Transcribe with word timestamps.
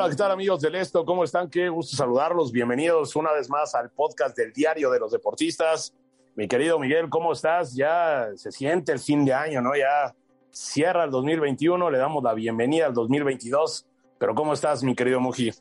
Hola, 0.00 0.08
¿qué 0.08 0.16
tal 0.16 0.30
amigos 0.30 0.62
del 0.62 0.76
Esto? 0.76 1.04
¿Cómo 1.04 1.24
están? 1.24 1.50
Qué 1.50 1.68
gusto 1.68 1.94
saludarlos. 1.94 2.52
Bienvenidos 2.52 3.14
una 3.16 3.32
vez 3.32 3.50
más 3.50 3.74
al 3.74 3.90
podcast 3.90 4.34
del 4.34 4.50
Diario 4.50 4.90
de 4.90 4.98
los 4.98 5.12
Deportistas. 5.12 5.92
Mi 6.36 6.48
querido 6.48 6.78
Miguel, 6.78 7.10
¿cómo 7.10 7.34
estás? 7.34 7.74
Ya 7.74 8.28
se 8.34 8.50
siente 8.50 8.92
el 8.92 8.98
fin 8.98 9.26
de 9.26 9.34
año, 9.34 9.60
¿no? 9.60 9.76
Ya 9.76 10.16
cierra 10.50 11.04
el 11.04 11.10
2021, 11.10 11.90
le 11.90 11.98
damos 11.98 12.24
la 12.24 12.32
bienvenida 12.32 12.86
al 12.86 12.94
2022. 12.94 13.84
Pero 14.16 14.34
¿cómo 14.34 14.54
estás, 14.54 14.82
mi 14.82 14.94
querido 14.94 15.20
Muji? 15.20 15.52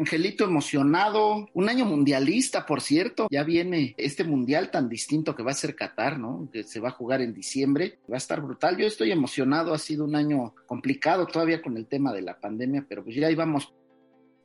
Angelito 0.00 0.44
emocionado, 0.44 1.48
un 1.52 1.68
año 1.68 1.84
mundialista, 1.84 2.66
por 2.66 2.80
cierto. 2.80 3.26
Ya 3.30 3.44
viene 3.44 3.94
este 3.96 4.24
mundial 4.24 4.70
tan 4.70 4.88
distinto 4.88 5.34
que 5.34 5.42
va 5.42 5.50
a 5.50 5.54
ser 5.54 5.76
Qatar, 5.76 6.18
¿no? 6.18 6.48
Que 6.52 6.64
se 6.64 6.80
va 6.80 6.88
a 6.88 6.92
jugar 6.92 7.20
en 7.20 7.34
diciembre. 7.34 7.98
Va 8.10 8.14
a 8.14 8.18
estar 8.18 8.40
brutal. 8.40 8.76
Yo 8.76 8.86
estoy 8.86 9.12
emocionado. 9.12 9.72
Ha 9.72 9.78
sido 9.78 10.04
un 10.04 10.16
año 10.16 10.54
complicado 10.66 11.26
todavía 11.26 11.62
con 11.62 11.76
el 11.76 11.86
tema 11.86 12.12
de 12.12 12.22
la 12.22 12.40
pandemia, 12.40 12.84
pero 12.88 13.04
pues 13.04 13.14
ya 13.16 13.26
ahí 13.26 13.34
vamos. 13.34 13.72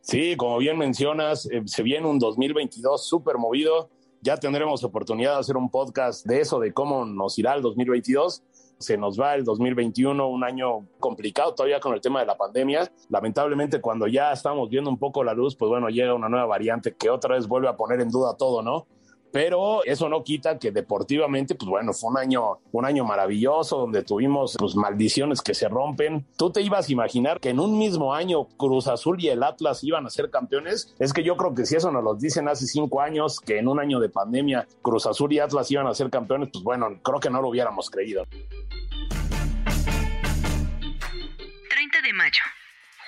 Sí, 0.02 0.36
como 0.38 0.58
bien 0.60 0.78
mencionas, 0.78 1.48
eh, 1.52 1.64
se 1.66 1.82
viene 1.82 2.08
un 2.08 2.20
2022 2.20 3.08
súper 3.08 3.38
movido. 3.38 3.90
Ya 4.22 4.38
tendremos 4.38 4.84
oportunidad 4.84 5.34
de 5.34 5.40
hacer 5.40 5.58
un 5.58 5.70
podcast 5.70 6.26
de 6.26 6.42
eso, 6.42 6.60
de 6.60 6.74
cómo 6.74 7.06
nos 7.06 7.40
irá 7.40 7.56
el 7.56 7.62
2022 7.62 8.44
se 8.78 8.98
nos 8.98 9.20
va 9.20 9.36
el 9.36 9.44
2021, 9.44 10.28
un 10.28 10.44
año 10.44 10.88
complicado 11.00 11.54
todavía 11.54 11.80
con 11.80 11.94
el 11.94 12.02
tema 12.02 12.20
de 12.20 12.26
la 12.26 12.38
pandemia. 12.38 12.92
Lamentablemente, 13.10 13.82
cuando 13.82 14.08
ya 14.08 14.32
estamos 14.32 14.70
viendo 14.70 14.90
un 14.90 14.98
poco 14.98 15.24
la 15.24 15.34
luz, 15.34 15.56
pues 15.56 15.70
bueno, 15.70 15.90
llega 15.90 16.14
una 16.14 16.30
nueva 16.30 16.46
variante 16.46 16.96
que 16.96 17.10
otra 17.10 17.36
vez 17.36 17.48
vuelve 17.48 17.68
a 17.68 17.76
poner 17.76 18.02
en 18.02 18.10
duda 18.10 18.36
todo, 18.38 18.62
¿no? 18.62 18.88
pero 19.36 19.84
eso 19.84 20.08
no 20.08 20.24
quita 20.24 20.58
que 20.58 20.72
deportivamente, 20.72 21.56
pues 21.56 21.70
bueno, 21.70 21.92
fue 21.92 22.10
un 22.10 22.18
año, 22.18 22.60
un 22.72 22.86
año 22.86 23.04
maravilloso 23.04 23.80
donde 23.80 24.02
tuvimos 24.02 24.56
pues, 24.58 24.78
maldiciones 24.78 25.42
que 25.42 25.54
se 25.54 25.68
rompen. 25.68 26.26
¿Tú 26.38 26.52
te 26.52 26.62
ibas 26.62 26.88
a 26.88 26.92
imaginar 26.94 27.42
que 27.42 27.50
en 27.50 27.60
un 27.60 27.78
mismo 27.78 28.14
año 28.14 28.46
Cruz 28.56 28.88
Azul 28.88 29.22
y 29.22 29.28
el 29.28 29.44
Atlas 29.44 29.84
iban 29.84 30.06
a 30.06 30.10
ser 30.10 30.30
campeones? 30.30 30.96
Es 31.00 31.12
que 31.12 31.22
yo 31.22 31.36
creo 31.36 31.54
que 31.54 31.66
si 31.66 31.76
eso 31.76 31.92
nos 31.92 32.02
lo 32.02 32.16
dicen 32.16 32.48
hace 32.48 32.66
cinco 32.66 33.02
años, 33.02 33.42
que 33.42 33.60
en 33.60 33.68
un 33.68 33.78
año 33.78 34.00
de 34.00 34.08
pandemia 34.08 34.70
Cruz 34.82 35.06
Azul 35.06 35.34
y 35.34 35.40
Atlas 35.40 35.70
iban 35.70 35.88
a 35.88 35.94
ser 35.94 36.10
campeones, 36.10 36.48
pues 36.54 36.64
bueno, 36.64 36.88
creo 37.04 37.20
que 37.20 37.30
no 37.30 37.42
lo 37.42 37.50
hubiéramos 37.50 37.90
creído. 37.90 38.24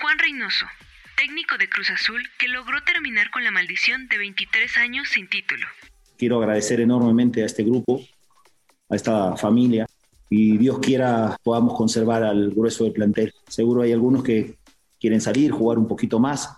Juan 0.01 0.19
Reynoso, 0.19 0.65
técnico 1.15 1.57
de 1.57 1.67
Cruz 1.67 1.89
Azul 1.89 2.21
que 2.37 2.47
logró 2.47 2.83
terminar 2.83 3.31
con 3.31 3.43
la 3.43 3.51
maldición 3.51 4.07
de 4.07 4.19
23 4.19 4.77
años 4.77 5.07
sin 5.09 5.27
título. 5.27 5.65
Quiero 6.17 6.37
agradecer 6.37 6.81
enormemente 6.81 7.41
a 7.41 7.47
este 7.47 7.63
grupo, 7.63 8.01
a 8.89 8.95
esta 8.95 9.35
familia, 9.37 9.87
y 10.29 10.57
Dios 10.57 10.79
quiera 10.79 11.35
podamos 11.43 11.75
conservar 11.75 12.23
al 12.23 12.51
grueso 12.51 12.83
del 12.83 12.93
plantel. 12.93 13.33
Seguro 13.47 13.81
hay 13.81 13.91
algunos 13.91 14.23
que 14.23 14.57
quieren 14.99 15.21
salir, 15.21 15.51
jugar 15.51 15.79
un 15.79 15.87
poquito 15.87 16.19
más, 16.19 16.53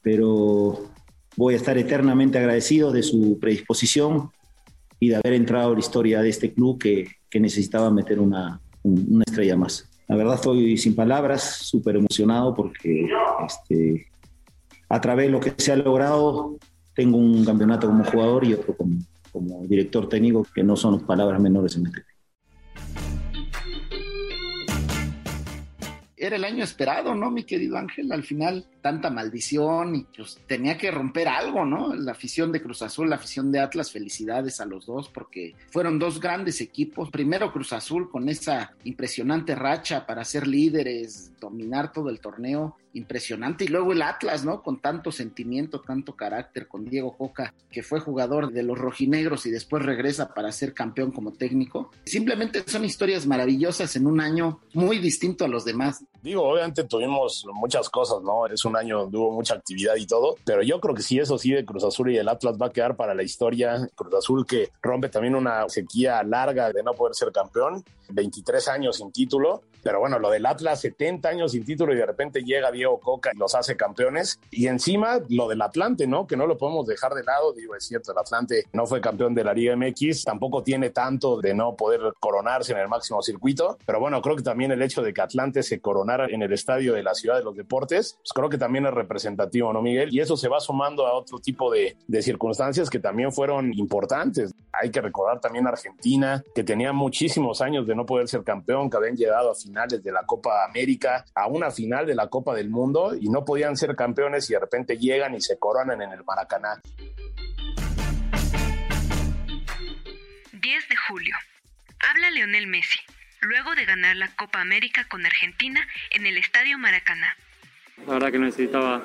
pero 0.00 0.90
voy 1.36 1.54
a 1.54 1.58
estar 1.58 1.76
eternamente 1.76 2.38
agradecido 2.38 2.92
de 2.92 3.02
su 3.02 3.38
predisposición 3.38 4.30
y 4.98 5.10
de 5.10 5.16
haber 5.16 5.34
entrado 5.34 5.70
a 5.70 5.74
la 5.74 5.80
historia 5.80 6.22
de 6.22 6.30
este 6.30 6.52
club 6.52 6.78
que, 6.78 7.08
que 7.28 7.40
necesitaba 7.40 7.90
meter 7.90 8.20
una, 8.20 8.60
una 8.82 9.24
estrella 9.26 9.56
más. 9.56 9.89
La 10.10 10.16
verdad 10.16 10.34
estoy 10.34 10.76
sin 10.76 10.96
palabras, 10.96 11.58
súper 11.62 11.94
emocionado 11.94 12.52
porque 12.52 13.08
este, 13.46 14.08
a 14.88 15.00
través 15.00 15.26
de 15.26 15.30
lo 15.30 15.38
que 15.38 15.54
se 15.56 15.70
ha 15.70 15.76
logrado 15.76 16.56
tengo 16.96 17.16
un 17.16 17.44
campeonato 17.44 17.86
como 17.86 18.02
jugador 18.02 18.44
y 18.44 18.54
otro 18.54 18.76
como, 18.76 19.66
director 19.68 20.08
técnico, 20.08 20.44
que 20.52 20.64
no 20.64 20.74
son 20.74 21.06
palabras 21.06 21.40
menores 21.40 21.76
en 21.76 21.86
este 21.86 22.02
el 26.36 26.44
año 26.44 26.64
esperado, 26.64 27.14
¿no, 27.14 27.30
mi 27.30 27.44
querido 27.44 27.76
Ángel? 27.76 28.12
Al 28.12 28.22
final, 28.22 28.66
tanta 28.80 29.10
maldición 29.10 29.94
y 29.96 30.06
pues 30.16 30.38
tenía 30.46 30.76
que 30.76 30.90
romper 30.90 31.28
algo, 31.28 31.64
¿no? 31.64 31.94
La 31.94 32.12
afición 32.12 32.52
de 32.52 32.62
Cruz 32.62 32.82
Azul, 32.82 33.10
la 33.10 33.16
afición 33.16 33.52
de 33.52 33.60
Atlas, 33.60 33.92
felicidades 33.92 34.60
a 34.60 34.66
los 34.66 34.86
dos 34.86 35.08
porque 35.08 35.54
fueron 35.70 35.98
dos 35.98 36.20
grandes 36.20 36.60
equipos. 36.60 37.10
Primero 37.10 37.52
Cruz 37.52 37.72
Azul 37.72 38.10
con 38.10 38.28
esa 38.28 38.74
impresionante 38.84 39.54
racha 39.54 40.06
para 40.06 40.24
ser 40.24 40.46
líderes, 40.46 41.32
dominar 41.40 41.92
todo 41.92 42.10
el 42.10 42.20
torneo, 42.20 42.76
impresionante. 42.92 43.64
Y 43.64 43.68
luego 43.68 43.92
el 43.92 44.02
Atlas, 44.02 44.44
¿no? 44.44 44.62
Con 44.62 44.80
tanto 44.80 45.12
sentimiento, 45.12 45.80
tanto 45.80 46.16
carácter, 46.16 46.68
con 46.68 46.84
Diego 46.84 47.16
Coca, 47.16 47.54
que 47.70 47.82
fue 47.82 48.00
jugador 48.00 48.52
de 48.52 48.62
los 48.62 48.78
rojinegros 48.78 49.46
y 49.46 49.50
después 49.50 49.84
regresa 49.84 50.34
para 50.34 50.52
ser 50.52 50.74
campeón 50.74 51.12
como 51.12 51.32
técnico. 51.32 51.90
Simplemente 52.04 52.62
son 52.66 52.84
historias 52.84 53.26
maravillosas 53.26 53.94
en 53.96 54.06
un 54.06 54.20
año 54.20 54.60
muy 54.74 54.98
distinto 54.98 55.44
a 55.44 55.48
los 55.48 55.64
demás. 55.64 56.04
Digo, 56.22 56.42
obviamente 56.42 56.84
tuvimos 56.84 57.46
muchas 57.54 57.88
cosas, 57.88 58.22
¿no? 58.22 58.46
Es 58.46 58.64
un 58.64 58.76
año 58.76 59.00
donde 59.00 59.16
hubo 59.16 59.32
mucha 59.32 59.54
actividad 59.54 59.96
y 59.96 60.06
todo, 60.06 60.36
pero 60.44 60.62
yo 60.62 60.80
creo 60.80 60.94
que 60.94 61.02
sí, 61.02 61.18
eso 61.18 61.38
sí, 61.38 61.52
de 61.52 61.64
Cruz 61.64 61.84
Azul 61.84 62.10
y 62.10 62.18
el 62.18 62.28
Atlas 62.28 62.56
va 62.60 62.66
a 62.66 62.72
quedar 62.72 62.96
para 62.96 63.14
la 63.14 63.22
historia. 63.22 63.88
Cruz 63.94 64.14
Azul 64.14 64.46
que 64.46 64.70
rompe 64.82 65.08
también 65.08 65.34
una 65.34 65.68
sequía 65.68 66.22
larga 66.22 66.72
de 66.72 66.82
no 66.82 66.92
poder 66.92 67.14
ser 67.14 67.32
campeón, 67.32 67.82
23 68.10 68.68
años 68.68 68.96
sin 68.96 69.12
título, 69.12 69.62
pero 69.82 70.00
bueno, 70.00 70.18
lo 70.18 70.30
del 70.30 70.46
Atlas, 70.46 70.80
70 70.80 71.28
años 71.28 71.52
sin 71.52 71.64
título 71.64 71.92
y 71.92 71.96
de 71.96 72.06
repente 72.06 72.42
llega 72.42 72.70
Diego 72.70 72.98
Coca 73.00 73.30
y 73.34 73.38
los 73.38 73.54
hace 73.54 73.76
campeones. 73.76 74.40
Y 74.50 74.66
encima 74.66 75.20
lo 75.28 75.48
del 75.48 75.62
Atlante, 75.62 76.06
¿no? 76.06 76.26
Que 76.26 76.36
no 76.36 76.46
lo 76.46 76.58
podemos 76.58 76.86
dejar 76.86 77.14
de 77.14 77.24
lado. 77.24 77.52
Digo, 77.52 77.74
es 77.74 77.84
cierto, 77.84 78.12
el 78.12 78.18
Atlante 78.18 78.64
no 78.72 78.86
fue 78.86 79.00
campeón 79.00 79.34
de 79.34 79.44
la 79.44 79.54
Liga 79.54 79.76
MX, 79.76 80.24
tampoco 80.24 80.62
tiene 80.62 80.90
tanto 80.90 81.40
de 81.40 81.54
no 81.54 81.76
poder 81.76 82.00
coronarse 82.18 82.72
en 82.72 82.78
el 82.78 82.88
máximo 82.88 83.22
circuito. 83.22 83.78
Pero 83.86 84.00
bueno, 84.00 84.20
creo 84.22 84.36
que 84.36 84.42
también 84.42 84.72
el 84.72 84.82
hecho 84.82 85.02
de 85.02 85.12
que 85.12 85.20
Atlante 85.20 85.62
se 85.62 85.80
coronara 85.80 86.26
en 86.26 86.42
el 86.42 86.52
estadio 86.52 86.92
de 86.92 87.02
la 87.02 87.14
Ciudad 87.14 87.36
de 87.36 87.44
los 87.44 87.56
Deportes, 87.56 88.16
pues 88.20 88.32
creo 88.34 88.48
que 88.48 88.58
también 88.58 88.86
es 88.86 88.94
representativo, 88.94 89.72
¿no, 89.72 89.82
Miguel? 89.82 90.08
Y 90.12 90.20
eso 90.20 90.36
se 90.36 90.48
va 90.48 90.60
sumando 90.60 91.06
a 91.06 91.14
otro 91.14 91.38
tipo 91.38 91.70
de, 91.70 91.96
de 92.06 92.22
circunstancias 92.22 92.90
que 92.90 92.98
también 92.98 93.32
fueron 93.32 93.72
importantes. 93.74 94.52
Hay 94.80 94.90
que 94.90 95.02
recordar 95.02 95.40
también 95.40 95.66
a 95.66 95.70
Argentina, 95.70 96.42
que 96.54 96.64
tenía 96.64 96.94
muchísimos 96.94 97.60
años 97.60 97.86
de 97.86 97.94
no 97.94 98.06
poder 98.06 98.28
ser 98.28 98.42
campeón, 98.44 98.88
que 98.88 98.96
habían 98.96 99.14
llegado 99.14 99.50
a 99.50 99.54
finales 99.54 100.02
de 100.02 100.10
la 100.10 100.24
Copa 100.24 100.64
América, 100.64 101.26
a 101.34 101.48
una 101.48 101.70
final 101.70 102.06
de 102.06 102.14
la 102.14 102.28
Copa 102.28 102.54
del 102.54 102.70
Mundo 102.70 103.14
y 103.14 103.28
no 103.28 103.44
podían 103.44 103.76
ser 103.76 103.94
campeones 103.94 104.48
y 104.48 104.54
de 104.54 104.60
repente 104.60 104.96
llegan 104.96 105.34
y 105.34 105.42
se 105.42 105.58
coronan 105.58 106.00
en 106.00 106.12
el 106.12 106.24
Maracaná. 106.24 106.80
10 110.52 110.88
de 110.88 110.96
julio. 111.08 111.36
Habla 112.08 112.30
Leonel 112.30 112.66
Messi, 112.66 113.00
luego 113.42 113.74
de 113.74 113.84
ganar 113.84 114.16
la 114.16 114.34
Copa 114.34 114.62
América 114.62 115.04
con 115.10 115.26
Argentina 115.26 115.86
en 116.10 116.24
el 116.24 116.38
Estadio 116.38 116.78
Maracaná. 116.78 117.36
La 118.06 118.14
verdad 118.14 118.32
que 118.32 118.38
necesitaba 118.38 119.02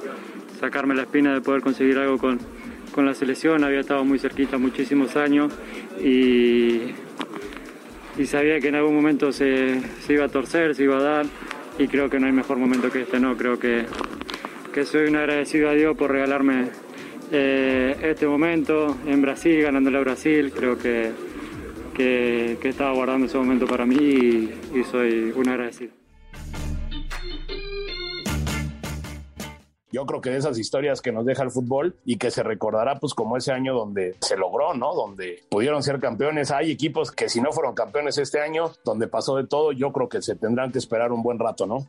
sacarme 0.61 0.95
la 0.95 1.01
espina 1.01 1.33
de 1.33 1.41
poder 1.41 1.61
conseguir 1.61 1.97
algo 1.97 2.17
con, 2.17 2.39
con 2.95 3.05
la 3.05 3.13
selección, 3.13 3.65
había 3.65 3.81
estado 3.81 4.05
muy 4.05 4.17
cerquita 4.19 4.57
muchísimos 4.57 5.17
años 5.17 5.53
y, 6.01 6.93
sabía 8.23 8.61
que 8.61 8.69
en 8.69 8.75
algún 8.75 8.95
momento 8.95 9.33
se, 9.33 9.81
se, 9.99 10.13
iba 10.13 10.23
a 10.23 10.29
torcer, 10.29 10.73
se 10.73 10.83
iba 10.83 10.97
a 10.97 11.01
dar 11.01 11.25
y 11.77 11.89
creo 11.89 12.09
que 12.09 12.21
no 12.21 12.27
hay 12.27 12.31
mejor 12.31 12.57
momento 12.57 12.89
que 12.89 13.01
este, 13.01 13.19
no, 13.19 13.35
creo 13.35 13.59
que, 13.59 13.85
que 14.73 14.85
soy 14.85 15.09
un 15.09 15.17
agradecido 15.17 15.69
a 15.69 15.73
Dios 15.73 15.97
por 15.97 16.09
regalarme 16.09 16.69
eh, 17.33 17.97
este 18.01 18.27
momento 18.27 18.95
en 19.05 19.21
Brasil, 19.21 19.61
ganándole 19.61 19.97
a 19.97 20.01
Brasil, 20.01 20.53
creo 20.55 20.77
que, 20.77 21.11
que, 21.93 22.57
estaba 22.63 22.93
guardando 22.93 23.25
ese 23.25 23.37
momento 23.37 23.67
para 23.67 23.85
mí 23.85 23.97
y 24.73 24.83
soy 24.89 25.33
un 25.35 25.49
agradecido. 25.49 26.04
Yo 29.95 30.05
creo 30.05 30.19
que 30.19 30.29
de 30.29 30.39
esas 30.39 30.59
historias 30.59 31.01
que 31.01 31.13
nos 31.13 31.25
deja 31.25 31.41
el 31.43 31.51
fútbol 31.51 31.95
y 32.03 32.17
que 32.17 32.29
se 32.29 32.43
recordará 32.43 32.99
pues 32.99 33.13
como 33.13 33.37
ese 33.37 33.53
año 33.53 33.73
donde 33.73 34.17
se 34.19 34.35
logró, 34.35 34.73
¿no? 34.73 34.93
Donde 34.93 35.43
pudieron 35.47 35.81
ser 35.83 36.01
campeones. 36.01 36.51
Hay 36.51 36.69
equipos 36.69 37.13
que 37.13 37.29
si 37.29 37.39
no 37.39 37.53
fueron 37.53 37.73
campeones 37.75 38.17
este 38.17 38.41
año, 38.41 38.73
donde 38.83 39.07
pasó 39.07 39.37
de 39.37 39.47
todo, 39.47 39.71
yo 39.71 39.93
creo 39.93 40.09
que 40.09 40.21
se 40.21 40.35
tendrán 40.35 40.73
que 40.73 40.79
esperar 40.79 41.13
un 41.13 41.23
buen 41.23 41.39
rato, 41.39 41.65
¿no? 41.65 41.87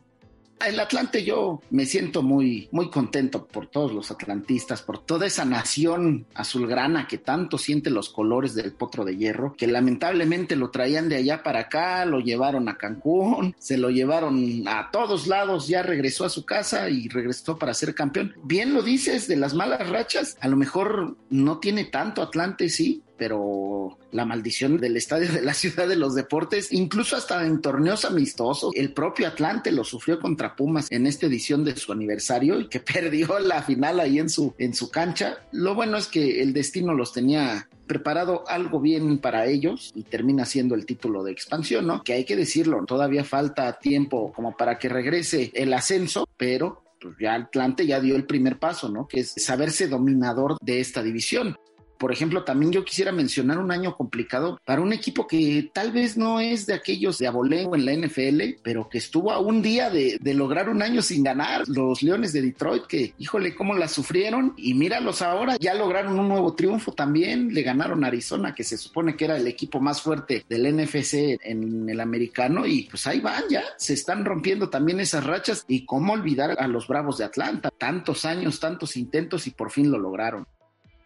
El 0.65 0.79
Atlante 0.79 1.23
yo 1.23 1.61
me 1.69 1.85
siento 1.85 2.23
muy, 2.23 2.67
muy 2.71 2.89
contento 2.89 3.45
por 3.45 3.67
todos 3.67 3.93
los 3.93 4.11
atlantistas, 4.11 4.81
por 4.81 4.97
toda 4.99 5.27
esa 5.27 5.45
nación 5.45 6.25
azulgrana 6.33 7.07
que 7.07 7.19
tanto 7.19 7.57
siente 7.57 7.89
los 7.89 8.09
colores 8.09 8.55
del 8.55 8.73
potro 8.73 9.05
de 9.05 9.15
hierro, 9.15 9.55
que 9.55 9.67
lamentablemente 9.67 10.55
lo 10.55 10.71
traían 10.71 11.09
de 11.09 11.17
allá 11.17 11.43
para 11.43 11.61
acá, 11.61 12.05
lo 12.05 12.19
llevaron 12.19 12.69
a 12.69 12.77
Cancún, 12.77 13.55
se 13.59 13.77
lo 13.77 13.89
llevaron 13.89 14.67
a 14.67 14.89
todos 14.91 15.27
lados, 15.27 15.67
ya 15.67 15.83
regresó 15.83 16.25
a 16.25 16.29
su 16.29 16.43
casa 16.43 16.89
y 16.89 17.07
regresó 17.07 17.57
para 17.57 17.73
ser 17.73 17.93
campeón. 17.93 18.33
Bien 18.43 18.73
lo 18.73 18.81
dices 18.81 19.27
de 19.27 19.35
las 19.35 19.53
malas 19.53 19.87
rachas, 19.87 20.37
a 20.41 20.47
lo 20.47 20.57
mejor 20.57 21.17
no 21.29 21.59
tiene 21.59 21.85
tanto 21.85 22.21
Atlante, 22.21 22.69
sí, 22.69 23.03
pero 23.17 23.97
la 24.11 24.25
maldición 24.25 24.77
del 24.77 24.97
estadio 24.97 25.31
de 25.31 25.41
la 25.41 25.53
ciudad 25.53 25.87
de 25.87 25.95
los 25.95 26.15
deportes, 26.15 26.71
incluso 26.71 27.15
hasta 27.15 27.45
en 27.45 27.61
torneos 27.61 28.05
amistosos, 28.05 28.71
el 28.75 28.93
propio 28.93 29.27
Atlante 29.27 29.71
lo 29.71 29.83
sufrió 29.83 30.19
contra 30.19 30.55
Pumas 30.55 30.87
en 30.91 31.07
esta 31.07 31.25
edición 31.25 31.63
de 31.63 31.75
su 31.75 31.91
aniversario 31.91 32.59
y 32.59 32.67
que 32.67 32.79
perdió 32.97 33.39
la 33.39 33.61
final 33.63 33.99
ahí 33.99 34.19
en 34.19 34.29
su, 34.29 34.53
en 34.57 34.73
su 34.73 34.89
cancha. 34.89 35.39
Lo 35.51 35.75
bueno 35.75 35.97
es 35.97 36.07
que 36.07 36.41
el 36.41 36.53
destino 36.53 36.93
los 36.93 37.13
tenía 37.13 37.67
preparado 37.87 38.43
algo 38.47 38.79
bien 38.79 39.17
para 39.17 39.45
ellos 39.45 39.91
y 39.95 40.03
termina 40.03 40.45
siendo 40.45 40.75
el 40.75 40.85
título 40.85 41.23
de 41.23 41.31
expansión, 41.31 41.87
¿no? 41.87 42.03
Que 42.03 42.13
hay 42.13 42.25
que 42.25 42.35
decirlo, 42.35 42.83
todavía 42.85 43.23
falta 43.23 43.79
tiempo 43.79 44.33
como 44.33 44.55
para 44.55 44.77
que 44.77 44.89
regrese 44.89 45.51
el 45.55 45.73
ascenso, 45.73 46.27
pero 46.37 46.83
pues 47.01 47.15
ya 47.19 47.35
Atlante 47.35 47.85
ya 47.85 47.99
dio 47.99 48.15
el 48.15 48.25
primer 48.25 48.59
paso, 48.59 48.89
¿no? 48.89 49.07
Que 49.07 49.21
es 49.21 49.33
saberse 49.37 49.87
dominador 49.87 50.57
de 50.61 50.79
esta 50.79 51.01
división. 51.01 51.55
Por 51.97 52.11
ejemplo, 52.11 52.43
también 52.43 52.71
yo 52.71 52.85
quisiera 52.85 53.11
mencionar 53.11 53.57
un 53.57 53.71
año 53.71 53.95
complicado 53.95 54.59
para 54.65 54.81
un 54.81 54.93
equipo 54.93 55.27
que 55.27 55.69
tal 55.73 55.91
vez 55.91 56.17
no 56.17 56.39
es 56.39 56.65
de 56.65 56.73
aquellos 56.73 57.17
de 57.17 57.27
aboleo 57.27 57.75
en 57.75 57.85
la 57.85 57.93
NFL, 57.93 58.59
pero 58.63 58.87
que 58.89 58.97
estuvo 58.97 59.31
a 59.31 59.39
un 59.39 59.61
día 59.61 59.89
de, 59.89 60.19
lograr 60.33 60.69
un 60.69 60.81
año 60.81 61.01
sin 61.01 61.23
ganar. 61.23 61.67
Los 61.67 62.03
Leones 62.03 62.33
de 62.33 62.41
Detroit, 62.41 62.85
que 62.85 63.13
híjole, 63.17 63.55
cómo 63.55 63.73
la 63.73 63.87
sufrieron. 63.87 64.53
Y 64.57 64.73
míralos 64.73 65.21
ahora, 65.21 65.57
ya 65.59 65.73
lograron 65.73 66.19
un 66.19 66.27
nuevo 66.27 66.53
triunfo 66.53 66.91
también. 66.91 67.53
Le 67.53 67.63
ganaron 67.63 68.03
a 68.03 68.07
Arizona, 68.07 68.53
que 68.53 68.63
se 68.63 68.77
supone 68.77 69.15
que 69.15 69.25
era 69.25 69.37
el 69.37 69.47
equipo 69.47 69.79
más 69.79 70.01
fuerte 70.01 70.45
del 70.47 70.75
NFC 70.75 71.39
en 71.43 71.89
el 71.89 71.99
americano. 71.99 72.65
Y 72.65 72.83
pues 72.83 73.07
ahí 73.07 73.19
van 73.19 73.43
ya, 73.49 73.63
se 73.77 73.93
están 73.93 74.25
rompiendo 74.25 74.69
también 74.69 74.99
esas 74.99 75.23
rachas. 75.23 75.65
Y 75.67 75.85
cómo 75.85 76.13
olvidar 76.13 76.55
a 76.59 76.67
los 76.67 76.87
Bravos 76.87 77.17
de 77.17 77.25
Atlanta. 77.25 77.71
Tantos 77.77 78.25
años, 78.25 78.59
tantos 78.59 78.97
intentos 78.97 79.47
y 79.47 79.51
por 79.51 79.71
fin 79.71 79.89
lo 79.91 79.97
lograron. 79.97 80.45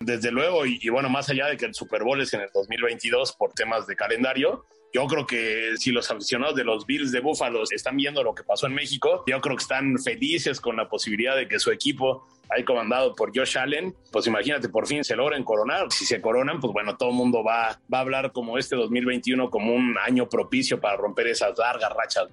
Desde 0.02 0.32
luego, 0.32 0.66
y, 0.66 0.90
bueno, 0.90 1.10
más 1.10 1.30
allá 1.30 1.46
de 1.46 1.58
que 1.58 1.66
el 1.66 1.76
Super 1.76 2.04
Bowl 2.04 2.20
es 2.20 2.34
en 2.34 2.42
el 2.42 2.50
2022 2.54 3.34
por 3.34 3.54
temas 3.54 3.86
de 3.86 3.96
calendario, 3.96 4.66
yo 4.94 5.06
creo 5.06 5.28
que 5.28 5.78
si 5.78 5.92
los 5.92 6.10
aficionados 6.10 6.56
de 6.56 6.64
los 6.64 6.86
Bills 6.86 7.12
de 7.12 7.20
Buffalo 7.20 7.62
están 7.70 7.96
viendo 7.98 8.24
lo 8.24 8.34
que 8.34 8.44
pasó 8.44 8.66
en 8.66 8.74
México, 8.74 9.24
yo 9.28 9.40
creo 9.40 9.56
que 9.56 9.62
están 9.62 9.98
felices 10.00 10.60
con 10.60 10.76
la 10.76 10.90
posibilidad 10.90 11.36
de 11.36 11.48
que 11.48 11.60
su 11.60 11.72
equipo, 11.72 12.28
ahí 12.50 12.64
comandado 12.66 13.14
por 13.16 13.32
Josh 13.34 13.58
Allen, 13.58 13.96
pues 14.12 14.26
imagínate, 14.26 14.70
por 14.70 14.88
fin 14.88 15.04
se 15.04 15.16
logren 15.16 15.44
coronar. 15.44 15.92
Si 15.92 16.06
se 16.06 16.20
coronan, 16.20 16.60
pues 16.60 16.74
bueno, 16.74 16.98
todo 16.98 17.10
el 17.10 17.16
mundo 17.16 17.44
va, 17.44 17.80
va 17.94 18.00
a 18.00 18.02
hablar 18.02 18.32
como 18.32 18.58
este 18.58 18.76
2021 18.76 19.50
como 19.50 19.74
un 19.74 19.96
año 20.04 20.28
propicio 20.28 20.82
para 20.82 20.98
romper 20.98 21.28
esas 21.28 21.58
largas 21.58 21.94
rachas. 21.94 22.28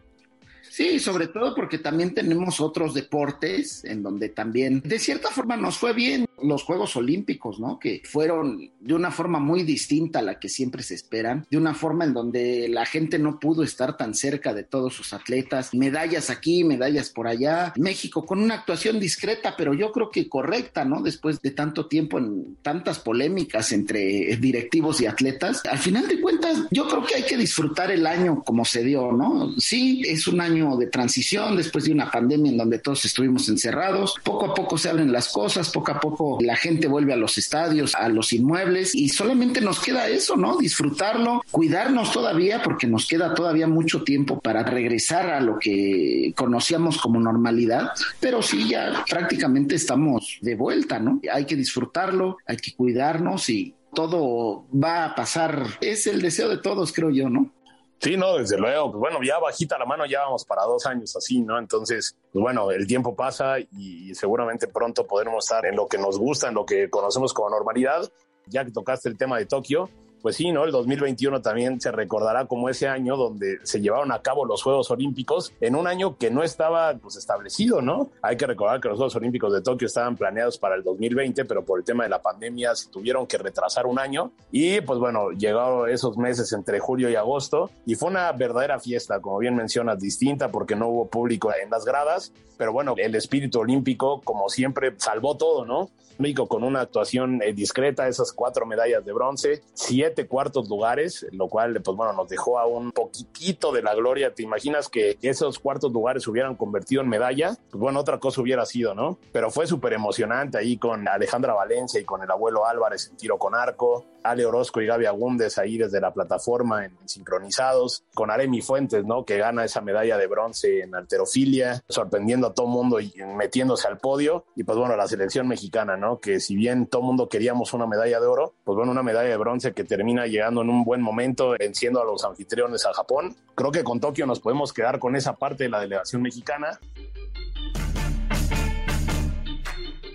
Sí, 0.70 0.98
sobre 0.98 1.28
todo 1.28 1.54
porque 1.54 1.78
también 1.78 2.14
tenemos 2.14 2.60
otros 2.60 2.94
deportes 2.94 3.84
en 3.84 4.02
donde 4.02 4.28
también 4.28 4.80
de 4.84 4.98
cierta 4.98 5.30
forma 5.30 5.56
nos 5.56 5.78
fue 5.78 5.92
bien 5.92 6.28
los 6.42 6.62
Juegos 6.62 6.96
Olímpicos, 6.96 7.58
¿no? 7.58 7.78
Que 7.78 8.02
fueron 8.04 8.70
de 8.80 8.94
una 8.94 9.10
forma 9.10 9.38
muy 9.38 9.62
distinta 9.62 10.20
a 10.20 10.22
la 10.22 10.38
que 10.38 10.48
siempre 10.48 10.82
se 10.82 10.94
esperan, 10.94 11.46
de 11.50 11.56
una 11.56 11.74
forma 11.74 12.04
en 12.04 12.14
donde 12.14 12.68
la 12.68 12.86
gente 12.86 13.18
no 13.18 13.40
pudo 13.40 13.62
estar 13.62 13.96
tan 13.96 14.14
cerca 14.14 14.54
de 14.54 14.62
todos 14.62 14.94
sus 14.94 15.12
atletas, 15.12 15.74
medallas 15.74 16.30
aquí, 16.30 16.64
medallas 16.64 17.10
por 17.10 17.26
allá. 17.26 17.72
México 17.76 18.24
con 18.24 18.40
una 18.40 18.54
actuación 18.54 19.00
discreta, 19.00 19.54
pero 19.56 19.74
yo 19.74 19.92
creo 19.92 20.10
que 20.10 20.28
correcta, 20.28 20.84
¿no? 20.84 21.02
Después 21.02 21.40
de 21.42 21.50
tanto 21.50 21.86
tiempo 21.86 22.18
en 22.18 22.56
tantas 22.62 22.98
polémicas 22.98 23.72
entre 23.72 24.36
directivos 24.36 25.00
y 25.00 25.06
atletas, 25.06 25.62
al 25.68 25.78
final 25.78 26.06
de 26.08 26.20
cuentas 26.20 26.66
yo 26.70 26.88
creo 26.88 27.04
que 27.04 27.16
hay 27.16 27.22
que 27.24 27.36
disfrutar 27.36 27.90
el 27.90 28.06
año 28.06 28.42
como 28.44 28.64
se 28.64 28.84
dio, 28.84 29.12
¿no? 29.12 29.54
Sí, 29.58 30.02
es 30.06 30.26
un 30.28 30.40
año 30.40 30.57
de 30.58 30.86
transición 30.86 31.56
después 31.56 31.84
de 31.84 31.92
una 31.92 32.10
pandemia 32.10 32.50
en 32.50 32.58
donde 32.58 32.78
todos 32.78 33.04
estuvimos 33.04 33.48
encerrados. 33.48 34.14
Poco 34.22 34.46
a 34.46 34.54
poco 34.54 34.76
se 34.76 34.88
abren 34.88 35.12
las 35.12 35.28
cosas, 35.28 35.70
poco 35.70 35.92
a 35.92 36.00
poco 36.00 36.38
la 36.40 36.56
gente 36.56 36.88
vuelve 36.88 37.12
a 37.12 37.16
los 37.16 37.38
estadios, 37.38 37.94
a 37.94 38.08
los 38.08 38.32
inmuebles 38.32 38.94
y 38.94 39.08
solamente 39.08 39.60
nos 39.60 39.80
queda 39.80 40.08
eso, 40.08 40.36
¿no? 40.36 40.58
Disfrutarlo, 40.58 41.42
cuidarnos 41.50 42.12
todavía 42.12 42.62
porque 42.62 42.86
nos 42.86 43.06
queda 43.06 43.34
todavía 43.34 43.68
mucho 43.68 44.02
tiempo 44.02 44.40
para 44.40 44.62
regresar 44.62 45.30
a 45.30 45.40
lo 45.40 45.58
que 45.58 46.32
conocíamos 46.36 46.98
como 46.98 47.20
normalidad, 47.20 47.90
pero 48.20 48.42
sí 48.42 48.68
ya 48.68 49.04
prácticamente 49.08 49.76
estamos 49.76 50.38
de 50.40 50.54
vuelta, 50.54 50.98
¿no? 50.98 51.20
Hay 51.32 51.44
que 51.44 51.56
disfrutarlo, 51.56 52.38
hay 52.46 52.56
que 52.56 52.74
cuidarnos 52.74 53.48
y 53.48 53.74
todo 53.94 54.66
va 54.72 55.04
a 55.04 55.14
pasar. 55.14 55.66
Es 55.80 56.06
el 56.06 56.20
deseo 56.20 56.48
de 56.48 56.58
todos, 56.58 56.92
creo 56.92 57.10
yo, 57.10 57.28
¿no? 57.28 57.52
Sí, 58.00 58.16
no, 58.16 58.36
desde 58.36 58.56
luego. 58.56 58.92
Pues 58.92 59.00
bueno, 59.00 59.18
ya 59.22 59.38
bajita 59.38 59.76
la 59.78 59.84
mano, 59.84 60.06
ya 60.06 60.20
vamos 60.20 60.44
para 60.44 60.62
dos 60.62 60.86
años 60.86 61.14
así, 61.16 61.40
¿no? 61.42 61.58
Entonces, 61.58 62.16
pues 62.32 62.40
bueno, 62.40 62.70
el 62.70 62.86
tiempo 62.86 63.16
pasa 63.16 63.58
y 63.58 64.14
seguramente 64.14 64.68
pronto 64.68 65.06
podremos 65.06 65.44
estar 65.44 65.66
en 65.66 65.74
lo 65.74 65.88
que 65.88 65.98
nos 65.98 66.18
gusta, 66.18 66.48
en 66.48 66.54
lo 66.54 66.64
que 66.64 66.88
conocemos 66.90 67.34
como 67.34 67.50
normalidad. 67.50 68.08
Ya 68.46 68.64
que 68.64 68.70
tocaste 68.70 69.08
el 69.08 69.18
tema 69.18 69.36
de 69.38 69.46
Tokio, 69.46 69.90
pues 70.22 70.36
sí, 70.36 70.52
¿no? 70.52 70.64
El 70.64 70.72
2021 70.72 71.40
también 71.42 71.80
se 71.80 71.92
recordará 71.92 72.46
como 72.46 72.68
ese 72.68 72.88
año 72.88 73.16
donde 73.16 73.58
se 73.62 73.80
llevaron 73.80 74.12
a 74.12 74.20
cabo 74.20 74.44
los 74.44 74.62
Juegos 74.62 74.90
Olímpicos 74.90 75.52
en 75.60 75.76
un 75.76 75.86
año 75.86 76.16
que 76.16 76.30
no 76.30 76.42
estaba 76.42 76.94
pues 76.94 77.16
establecido, 77.16 77.80
¿no? 77.80 78.10
Hay 78.22 78.36
que 78.36 78.46
recordar 78.46 78.80
que 78.80 78.88
los 78.88 78.96
Juegos 78.96 79.16
Olímpicos 79.16 79.52
de 79.52 79.60
Tokio 79.60 79.86
estaban 79.86 80.16
planeados 80.16 80.58
para 80.58 80.74
el 80.74 80.82
2020, 80.82 81.44
pero 81.44 81.64
por 81.64 81.78
el 81.78 81.84
tema 81.84 82.04
de 82.04 82.10
la 82.10 82.20
pandemia 82.20 82.74
se 82.74 82.90
tuvieron 82.90 83.26
que 83.26 83.38
retrasar 83.38 83.86
un 83.86 83.98
año 83.98 84.32
y 84.50 84.80
pues 84.80 84.98
bueno, 84.98 85.30
llegaron 85.30 85.88
esos 85.88 86.16
meses 86.16 86.52
entre 86.52 86.80
julio 86.80 87.08
y 87.10 87.14
agosto 87.14 87.70
y 87.86 87.94
fue 87.94 88.10
una 88.10 88.32
verdadera 88.32 88.78
fiesta, 88.80 89.20
como 89.20 89.38
bien 89.38 89.54
mencionas, 89.54 90.00
distinta 90.00 90.50
porque 90.50 90.76
no 90.76 90.88
hubo 90.88 91.08
público 91.08 91.50
en 91.62 91.70
las 91.70 91.84
gradas, 91.84 92.32
pero 92.56 92.72
bueno, 92.72 92.94
el 92.96 93.14
espíritu 93.14 93.60
olímpico 93.60 94.20
como 94.22 94.48
siempre 94.48 94.94
salvó 94.96 95.36
todo, 95.36 95.64
¿no? 95.64 95.90
México 96.18 96.46
con 96.48 96.64
una 96.64 96.80
actuación 96.80 97.42
eh, 97.42 97.52
discreta, 97.52 98.08
esas 98.08 98.32
cuatro 98.32 98.66
medallas 98.66 99.04
de 99.04 99.12
bronce, 99.12 99.62
siete 99.72 100.26
cuartos 100.26 100.68
lugares, 100.68 101.26
lo 101.32 101.48
cual, 101.48 101.80
pues 101.82 101.96
bueno, 101.96 102.12
nos 102.12 102.28
dejó 102.28 102.58
a 102.58 102.66
un 102.66 102.92
poquitito 102.92 103.72
de 103.72 103.82
la 103.82 103.94
gloria. 103.94 104.34
¿Te 104.34 104.42
imaginas 104.42 104.88
que 104.88 105.18
esos 105.22 105.58
cuartos 105.58 105.92
lugares 105.92 106.26
hubieran 106.28 106.56
convertido 106.56 107.02
en 107.02 107.08
medalla? 107.08 107.56
Pues 107.70 107.80
bueno, 107.80 108.00
otra 108.00 108.18
cosa 108.18 108.40
hubiera 108.40 108.66
sido, 108.66 108.94
¿no? 108.94 109.18
Pero 109.32 109.50
fue 109.50 109.66
súper 109.66 109.92
emocionante 109.92 110.58
ahí 110.58 110.76
con 110.76 111.06
Alejandra 111.08 111.54
Valencia 111.54 112.00
y 112.00 112.04
con 112.04 112.22
el 112.22 112.30
abuelo 112.30 112.66
Álvarez 112.66 113.08
en 113.08 113.16
tiro 113.16 113.38
con 113.38 113.54
arco, 113.54 114.04
Ale 114.22 114.44
Orozco 114.44 114.80
y 114.80 114.86
Gaby 114.86 115.06
Agúndez 115.06 115.58
ahí 115.58 115.78
desde 115.78 116.00
la 116.00 116.12
plataforma 116.12 116.84
en 116.84 116.96
sincronizados, 117.06 118.04
con 118.14 118.30
Aremi 118.30 118.60
Fuentes, 118.60 119.04
¿no? 119.04 119.24
Que 119.24 119.38
gana 119.38 119.64
esa 119.64 119.80
medalla 119.80 120.16
de 120.16 120.26
bronce 120.26 120.80
en 120.80 120.94
alterofilia, 120.94 121.82
sorprendiendo 121.88 122.48
a 122.48 122.54
todo 122.54 122.66
mundo 122.66 123.00
y 123.00 123.12
metiéndose 123.36 123.88
al 123.88 123.98
podio. 123.98 124.44
Y 124.56 124.64
pues 124.64 124.76
bueno, 124.78 124.96
la 124.96 125.06
selección 125.06 125.48
mexicana, 125.48 125.96
¿no? 125.96 126.07
Que 126.16 126.40
si 126.40 126.56
bien 126.56 126.86
todo 126.86 127.02
mundo 127.02 127.28
queríamos 127.28 127.74
una 127.74 127.86
medalla 127.86 128.18
de 128.20 128.26
oro, 128.26 128.54
pues 128.64 128.74
bueno, 128.76 128.90
una 128.92 129.02
medalla 129.02 129.28
de 129.28 129.36
bronce 129.36 129.74
que 129.74 129.84
termina 129.84 130.26
llegando 130.26 130.62
en 130.62 130.70
un 130.70 130.84
buen 130.84 131.02
momento, 131.02 131.50
venciendo 131.58 132.00
a 132.00 132.04
los 132.04 132.24
anfitriones 132.24 132.86
a 132.86 132.94
Japón. 132.94 133.36
Creo 133.54 133.70
que 133.70 133.84
con 133.84 134.00
Tokio 134.00 134.26
nos 134.26 134.40
podemos 134.40 134.72
quedar 134.72 134.98
con 134.98 135.14
esa 135.14 135.36
parte 135.36 135.64
de 135.64 135.70
la 135.70 135.80
delegación 135.80 136.22
mexicana. 136.22 136.80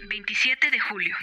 27 0.09 0.71
de 0.71 0.79
julio. 0.79 1.15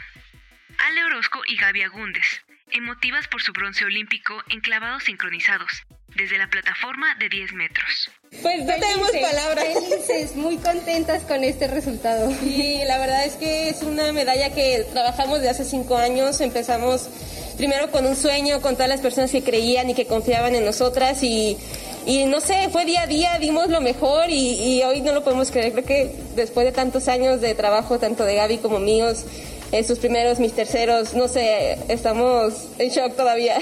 Ale 0.79 1.05
Orozco 1.05 1.41
y 1.47 1.57
Gaby 1.57 1.83
Agúndez, 1.83 2.45
emotivas 2.71 3.29
por 3.29 3.43
su 3.43 3.53
bronce 3.53 3.85
olímpico 3.85 4.43
en 4.49 4.61
clavados 4.61 5.05
sincronizados, 5.05 5.83
desde 6.17 6.39
la 6.39 6.49
plataforma 6.49 7.15
de 7.19 7.29
10 7.29 7.53
metros. 7.55 8.11
Pues 8.43 8.65
no 8.65 8.75
tenemos 8.75 9.11
palabras. 9.11 9.67
Felices, 9.75 10.37
muy 10.37 10.57
contentas 10.59 11.23
con 11.23 11.43
este 11.45 11.67
resultado. 11.67 12.31
Y 12.43 12.85
la 12.85 12.99
verdad 12.99 13.25
es 13.25 13.35
que 13.35 13.69
es 13.69 13.83
una 13.83 14.13
medalla 14.13 14.53
que 14.55 14.87
trabajamos 14.93 15.41
de 15.41 15.51
hace 15.51 15.65
cinco 15.65 15.97
años. 15.97 16.41
Empezamos 16.41 17.09
primero 17.57 17.91
con 17.91 18.07
un 18.07 18.17
sueño, 18.17 18.61
con 18.61 18.75
todas 18.75 18.89
las 18.89 19.01
personas 19.01 19.31
que 19.31 19.43
creían 19.43 19.91
y 19.91 19.95
que 19.95 20.07
confiaban 20.07 20.55
en 20.55 20.65
nosotras 20.65 21.23
y, 21.23 21.59
y 22.07 22.25
no 22.25 22.41
sé, 22.41 22.69
fue 22.71 22.85
día 22.85 23.03
a 23.03 23.07
día, 23.07 23.39
dimos 23.39 23.69
lo 23.69 23.81
mejor 23.81 24.31
y, 24.31 24.79
y, 24.79 24.83
hoy 24.83 25.03
no 25.03 25.13
lo 25.13 25.23
podemos 25.23 25.51
creer. 25.51 25.73
Creo 25.73 25.85
que 25.85 26.15
después 26.37 26.65
de 26.65 26.73
tantos 26.73 27.09
años 27.09 27.41
de 27.41 27.55
trabajo, 27.55 27.99
tanto 27.99 28.25
de 28.25 28.37
Gaby 28.37 28.59
como 28.59 28.79
míos, 28.79 29.25
en 29.73 29.87
sus 29.87 29.99
primeros, 29.99 30.41
mis 30.41 30.53
terceros, 30.53 31.15
no 31.15 31.29
sé, 31.29 31.79
estamos 31.89 32.69
en 32.79 32.89
shock 32.91 33.15
todavía. 33.15 33.61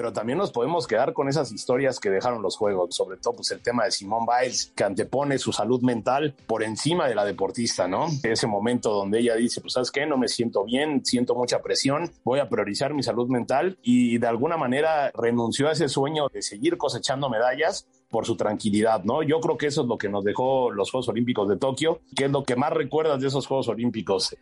Pero 0.00 0.14
también 0.14 0.38
nos 0.38 0.50
podemos 0.50 0.86
quedar 0.86 1.12
con 1.12 1.28
esas 1.28 1.52
historias 1.52 2.00
que 2.00 2.08
dejaron 2.08 2.40
los 2.40 2.56
juegos, 2.56 2.96
sobre 2.96 3.18
todo 3.18 3.34
pues 3.34 3.50
el 3.50 3.60
tema 3.60 3.84
de 3.84 3.90
Simón 3.90 4.24
Biles, 4.24 4.72
que 4.74 4.82
antepone 4.82 5.36
su 5.36 5.52
salud 5.52 5.82
mental 5.82 6.34
por 6.46 6.62
encima 6.62 7.06
de 7.06 7.14
la 7.14 7.22
deportista, 7.26 7.86
¿no? 7.86 8.06
Ese 8.22 8.46
momento 8.46 8.94
donde 8.94 9.18
ella 9.18 9.34
dice, 9.34 9.60
pues 9.60 9.74
sabes 9.74 9.90
qué, 9.90 10.06
no 10.06 10.16
me 10.16 10.28
siento 10.28 10.64
bien, 10.64 11.04
siento 11.04 11.34
mucha 11.34 11.60
presión, 11.60 12.10
voy 12.24 12.40
a 12.40 12.48
priorizar 12.48 12.94
mi 12.94 13.02
salud 13.02 13.28
mental 13.28 13.76
y 13.82 14.16
de 14.16 14.26
alguna 14.26 14.56
manera 14.56 15.10
renunció 15.10 15.68
a 15.68 15.72
ese 15.72 15.90
sueño 15.90 16.28
de 16.32 16.40
seguir 16.40 16.78
cosechando 16.78 17.28
medallas 17.28 17.86
por 18.08 18.24
su 18.24 18.36
tranquilidad, 18.36 19.04
¿no? 19.04 19.22
Yo 19.22 19.38
creo 19.40 19.58
que 19.58 19.66
eso 19.66 19.82
es 19.82 19.86
lo 19.86 19.98
que 19.98 20.08
nos 20.08 20.24
dejó 20.24 20.70
los 20.70 20.90
Juegos 20.90 21.10
Olímpicos 21.10 21.46
de 21.46 21.58
Tokio, 21.58 22.00
que 22.16 22.24
es 22.24 22.30
lo 22.30 22.42
que 22.42 22.56
más 22.56 22.72
recuerdas 22.72 23.20
de 23.20 23.28
esos 23.28 23.46
Juegos 23.46 23.68
Olímpicos. 23.68 24.34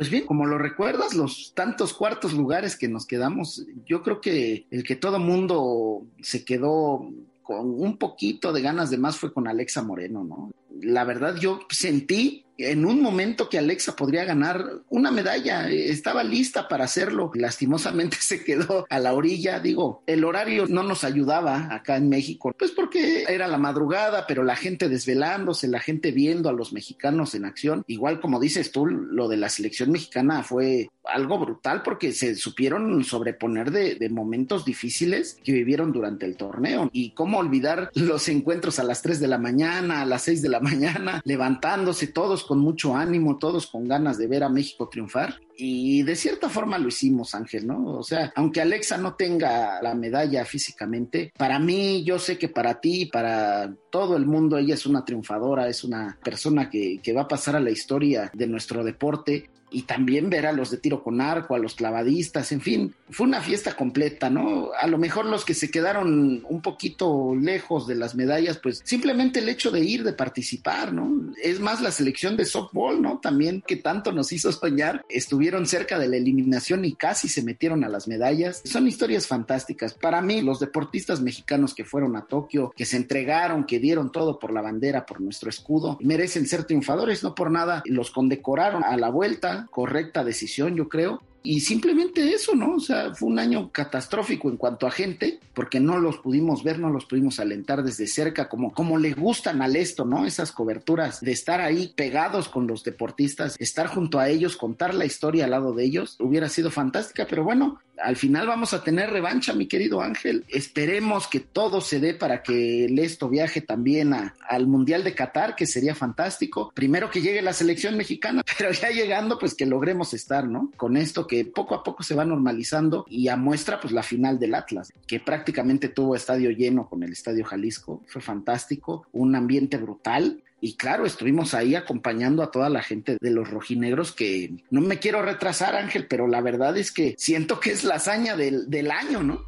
Pues 0.00 0.08
bien, 0.08 0.24
como 0.24 0.46
lo 0.46 0.56
recuerdas, 0.56 1.14
los 1.14 1.52
tantos 1.54 1.92
cuartos 1.92 2.32
lugares 2.32 2.74
que 2.74 2.88
nos 2.88 3.04
quedamos, 3.04 3.66
yo 3.84 4.02
creo 4.02 4.22
que 4.22 4.64
el 4.70 4.82
que 4.82 4.96
todo 4.96 5.18
mundo 5.18 6.06
se 6.22 6.42
quedó 6.42 7.06
con 7.42 7.68
un 7.78 7.98
poquito 7.98 8.50
de 8.54 8.62
ganas 8.62 8.88
de 8.88 8.96
más 8.96 9.18
fue 9.18 9.30
con 9.30 9.46
Alexa 9.46 9.82
Moreno, 9.82 10.24
¿no? 10.24 10.52
La 10.80 11.04
verdad 11.04 11.36
yo 11.36 11.60
sentí 11.70 12.46
en 12.60 12.84
un 12.84 13.00
momento 13.00 13.48
que 13.48 13.58
Alexa 13.58 13.96
podría 13.96 14.24
ganar 14.24 14.82
una 14.90 15.10
medalla, 15.10 15.68
estaba 15.70 16.22
lista 16.22 16.68
para 16.68 16.84
hacerlo, 16.84 17.30
lastimosamente 17.34 18.16
se 18.20 18.44
quedó 18.44 18.86
a 18.88 18.98
la 18.98 19.14
orilla, 19.14 19.60
digo, 19.60 20.02
el 20.06 20.24
horario 20.24 20.66
no 20.68 20.82
nos 20.82 21.04
ayudaba 21.04 21.74
acá 21.74 21.96
en 21.96 22.08
México, 22.08 22.52
pues 22.58 22.70
porque 22.70 23.24
era 23.28 23.48
la 23.48 23.58
madrugada, 23.58 24.26
pero 24.26 24.44
la 24.44 24.56
gente 24.56 24.88
desvelándose, 24.88 25.68
la 25.68 25.80
gente 25.80 26.12
viendo 26.12 26.48
a 26.48 26.52
los 26.52 26.72
mexicanos 26.72 27.34
en 27.34 27.44
acción, 27.44 27.84
igual 27.86 28.20
como 28.20 28.40
dices 28.40 28.72
tú, 28.72 28.86
lo 28.86 29.28
de 29.28 29.36
la 29.36 29.48
selección 29.48 29.90
mexicana 29.90 30.42
fue 30.42 30.88
algo 31.04 31.38
brutal 31.38 31.82
porque 31.82 32.12
se 32.12 32.34
supieron 32.36 33.02
sobreponer 33.04 33.70
de, 33.70 34.10
momentos 34.10 34.64
difíciles 34.64 35.38
que 35.42 35.52
vivieron 35.52 35.92
durante 35.92 36.26
el 36.26 36.36
torneo. 36.36 36.90
Y 36.92 37.12
cómo 37.12 37.38
olvidar 37.38 37.90
los 37.94 38.28
encuentros 38.28 38.78
a 38.78 38.84
las 38.84 39.02
3 39.02 39.20
de 39.20 39.28
la 39.28 39.38
mañana, 39.38 40.02
a 40.02 40.04
las 40.04 40.22
6 40.22 40.42
de 40.42 40.48
la 40.48 40.59
mañana, 40.60 41.20
levantándose 41.24 42.08
todos 42.08 42.44
con 42.44 42.58
mucho 42.58 42.96
ánimo, 42.96 43.38
todos 43.38 43.66
con 43.66 43.88
ganas 43.88 44.18
de 44.18 44.26
ver 44.26 44.44
a 44.44 44.48
México 44.48 44.88
triunfar. 44.88 45.40
Y 45.56 46.02
de 46.04 46.16
cierta 46.16 46.48
forma 46.48 46.78
lo 46.78 46.88
hicimos, 46.88 47.34
Ángel, 47.34 47.66
¿no? 47.66 47.98
O 47.98 48.02
sea, 48.02 48.32
aunque 48.34 48.62
Alexa 48.62 48.96
no 48.96 49.14
tenga 49.14 49.82
la 49.82 49.94
medalla 49.94 50.44
físicamente, 50.44 51.32
para 51.36 51.58
mí, 51.58 52.02
yo 52.02 52.18
sé 52.18 52.38
que 52.38 52.48
para 52.48 52.80
ti, 52.80 53.06
para 53.06 53.74
todo 53.90 54.16
el 54.16 54.24
mundo, 54.24 54.56
ella 54.56 54.74
es 54.74 54.86
una 54.86 55.04
triunfadora, 55.04 55.68
es 55.68 55.84
una 55.84 56.18
persona 56.22 56.70
que, 56.70 57.00
que 57.02 57.12
va 57.12 57.22
a 57.22 57.28
pasar 57.28 57.56
a 57.56 57.60
la 57.60 57.70
historia 57.70 58.30
de 58.34 58.46
nuestro 58.46 58.82
deporte 58.84 59.50
y 59.70 59.82
también 59.82 60.30
ver 60.30 60.46
a 60.46 60.52
los 60.52 60.70
de 60.70 60.78
tiro 60.78 61.02
con 61.02 61.20
arco, 61.20 61.54
a 61.54 61.58
los 61.58 61.74
clavadistas, 61.74 62.52
en 62.52 62.60
fin, 62.60 62.94
fue 63.10 63.26
una 63.26 63.40
fiesta 63.40 63.74
completa, 63.74 64.30
¿no? 64.30 64.70
A 64.80 64.86
lo 64.86 64.98
mejor 64.98 65.26
los 65.26 65.44
que 65.44 65.54
se 65.54 65.70
quedaron 65.70 66.44
un 66.48 66.62
poquito 66.62 67.34
lejos 67.34 67.86
de 67.86 67.94
las 67.94 68.14
medallas, 68.14 68.58
pues 68.58 68.80
simplemente 68.84 69.40
el 69.40 69.48
hecho 69.48 69.70
de 69.70 69.80
ir, 69.80 70.04
de 70.04 70.12
participar, 70.12 70.92
¿no? 70.92 71.32
Es 71.42 71.60
más 71.60 71.80
la 71.80 71.90
selección 71.90 72.36
de 72.36 72.44
softball, 72.44 73.00
¿no? 73.00 73.18
También 73.18 73.62
que 73.66 73.76
tanto 73.76 74.12
nos 74.12 74.32
hizo 74.32 74.50
soñar, 74.52 75.04
estuvieron 75.08 75.66
cerca 75.66 75.98
de 75.98 76.08
la 76.08 76.16
eliminación 76.16 76.84
y 76.84 76.94
casi 76.94 77.28
se 77.28 77.42
metieron 77.42 77.84
a 77.84 77.88
las 77.88 78.08
medallas. 78.08 78.62
Son 78.64 78.86
historias 78.86 79.26
fantásticas. 79.26 79.94
Para 79.94 80.20
mí, 80.20 80.42
los 80.42 80.60
deportistas 80.60 81.20
mexicanos 81.20 81.74
que 81.74 81.84
fueron 81.84 82.16
a 82.16 82.26
Tokio, 82.26 82.72
que 82.76 82.84
se 82.84 82.96
entregaron, 82.96 83.64
que 83.64 83.78
dieron 83.78 84.12
todo 84.12 84.38
por 84.38 84.52
la 84.52 84.62
bandera, 84.62 85.06
por 85.06 85.20
nuestro 85.20 85.50
escudo, 85.50 85.98
merecen 86.00 86.46
ser 86.46 86.64
triunfadores, 86.64 87.22
no 87.22 87.34
por 87.34 87.50
nada 87.50 87.82
los 87.86 88.10
condecoraron 88.10 88.84
a 88.84 88.96
la 88.96 89.10
vuelta, 89.10 89.59
correcta 89.66 90.24
decisión, 90.24 90.76
yo 90.76 90.88
creo. 90.88 91.22
Y 91.42 91.60
simplemente 91.60 92.34
eso, 92.34 92.54
¿no? 92.54 92.74
O 92.74 92.80
sea, 92.80 93.14
fue 93.14 93.28
un 93.30 93.38
año 93.38 93.70
catastrófico 93.72 94.50
en 94.50 94.58
cuanto 94.58 94.86
a 94.86 94.90
gente, 94.90 95.40
porque 95.54 95.80
no 95.80 95.98
los 95.98 96.18
pudimos 96.18 96.62
ver, 96.62 96.78
no 96.78 96.90
los 96.90 97.06
pudimos 97.06 97.40
alentar 97.40 97.82
desde 97.82 98.06
cerca, 98.06 98.48
como, 98.48 98.74
como 98.74 98.98
le 98.98 99.14
gustan 99.14 99.62
al 99.62 99.76
esto, 99.76 100.04
¿no? 100.04 100.26
Esas 100.26 100.52
coberturas 100.52 101.20
de 101.20 101.32
estar 101.32 101.62
ahí 101.62 101.94
pegados 101.96 102.50
con 102.50 102.66
los 102.66 102.84
deportistas, 102.84 103.56
estar 103.58 103.86
junto 103.86 104.18
a 104.18 104.28
ellos, 104.28 104.58
contar 104.58 104.92
la 104.92 105.06
historia 105.06 105.44
al 105.44 105.52
lado 105.52 105.72
de 105.72 105.84
ellos, 105.84 106.16
hubiera 106.20 106.50
sido 106.50 106.70
fantástica, 106.70 107.26
pero 107.28 107.42
bueno, 107.42 107.80
al 108.02 108.16
final 108.16 108.46
vamos 108.46 108.72
a 108.74 108.82
tener 108.82 109.10
revancha, 109.10 109.52
mi 109.52 109.66
querido 109.66 110.00
Ángel. 110.00 110.44
Esperemos 110.48 111.26
que 111.28 111.40
todo 111.40 111.80
se 111.80 112.00
dé 112.00 112.14
para 112.14 112.42
que 112.42 112.86
el 112.86 112.98
esto 112.98 113.28
viaje 113.28 113.60
también 113.60 114.12
a, 114.14 114.34
al 114.48 114.66
Mundial 114.66 115.04
de 115.04 115.14
Qatar, 115.14 115.56
que 115.56 115.66
sería 115.66 115.94
fantástico. 115.94 116.72
Primero 116.74 117.10
que 117.10 117.20
llegue 117.20 117.42
la 117.42 117.52
selección 117.52 117.96
mexicana, 117.96 118.42
pero 118.58 118.72
ya 118.72 118.90
llegando, 118.90 119.38
pues 119.38 119.54
que 119.54 119.66
logremos 119.66 120.14
estar, 120.14 120.46
¿no? 120.46 120.70
Con 120.76 120.96
esto 120.96 121.26
que 121.26 121.44
poco 121.44 121.74
a 121.74 121.82
poco 121.82 122.02
se 122.02 122.14
va 122.14 122.24
normalizando 122.24 123.04
y 123.08 123.28
a 123.28 123.36
muestra, 123.36 123.80
pues 123.80 123.92
la 123.92 124.02
final 124.02 124.38
del 124.38 124.54
Atlas, 124.54 124.92
que 125.06 125.20
prácticamente 125.20 125.88
tuvo 125.88 126.14
estadio 126.14 126.50
lleno 126.50 126.88
con 126.88 127.02
el 127.02 127.12
Estadio 127.12 127.44
Jalisco. 127.44 128.02
Fue 128.06 128.20
fantástico, 128.20 129.06
un 129.12 129.34
ambiente 129.34 129.76
brutal 129.76 130.42
y 130.60 130.76
claro, 130.76 131.06
estuvimos 131.06 131.54
ahí 131.54 131.74
acompañando 131.74 132.42
a 132.42 132.50
toda 132.50 132.68
la 132.68 132.82
gente 132.82 133.16
de 133.20 133.30
los 133.30 133.48
rojinegros 133.48 134.12
que 134.12 134.50
no 134.70 134.80
me 134.80 134.98
quiero 134.98 135.22
retrasar, 135.22 135.74
Ángel, 135.74 136.06
pero 136.06 136.28
la 136.28 136.40
verdad 136.40 136.76
es 136.76 136.92
que 136.92 137.14
siento 137.18 137.60
que 137.60 137.70
es 137.70 137.84
la 137.84 137.94
hazaña 137.96 138.36
del, 138.36 138.68
del 138.68 138.90
año, 138.90 139.22
¿no? 139.22 139.46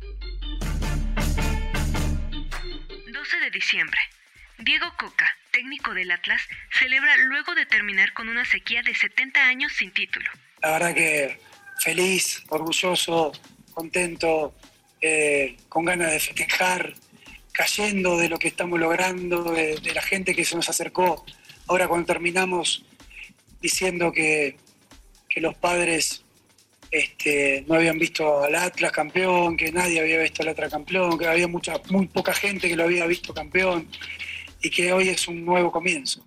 12 3.12 3.40
de 3.40 3.50
diciembre. 3.50 3.98
Diego 4.58 4.86
Coca, 4.98 5.26
técnico 5.50 5.92
del 5.92 6.10
Atlas, 6.10 6.42
celebra 6.70 7.16
luego 7.18 7.54
de 7.54 7.66
terminar 7.66 8.12
con 8.12 8.28
una 8.28 8.44
sequía 8.44 8.82
de 8.82 8.94
70 8.94 9.44
años 9.44 9.72
sin 9.72 9.90
título. 9.90 10.30
La 10.62 10.72
verdad 10.72 10.94
que 10.94 11.40
feliz, 11.80 12.42
orgulloso, 12.48 13.32
contento, 13.74 14.54
eh, 15.00 15.56
con 15.68 15.84
ganas 15.84 16.12
de 16.12 16.20
festejar, 16.20 16.94
cayendo 17.52 18.16
de 18.16 18.28
lo 18.28 18.38
que 18.38 18.48
estamos 18.48 18.80
logrando, 18.80 19.44
de, 19.52 19.78
la 19.94 20.02
gente 20.02 20.34
que 20.34 20.44
se 20.44 20.56
nos 20.56 20.68
acercó. 20.68 21.24
Ahora 21.66 21.86
cuando 21.86 22.06
terminamos 22.06 22.84
diciendo 23.60 24.10
que, 24.10 24.56
que 25.28 25.40
los 25.40 25.54
padres 25.54 26.24
este, 26.90 27.64
no 27.68 27.74
habían 27.74 27.98
visto 27.98 28.42
al 28.42 28.54
Atlas 28.54 28.92
campeón, 28.92 29.56
que 29.56 29.72
nadie 29.72 30.00
había 30.00 30.18
visto 30.18 30.42
al 30.42 30.48
Atlas 30.48 30.70
campeón, 30.70 31.18
que 31.18 31.26
había 31.26 31.48
mucha, 31.48 31.74
muy 31.90 32.06
poca 32.06 32.34
gente 32.34 32.68
que 32.68 32.76
lo 32.76 32.84
había 32.84 33.06
visto 33.06 33.32
campeón 33.32 33.88
y 34.60 34.70
que 34.70 34.92
hoy 34.92 35.08
es 35.08 35.28
un 35.28 35.44
nuevo 35.44 35.70
comienzo. 35.70 36.24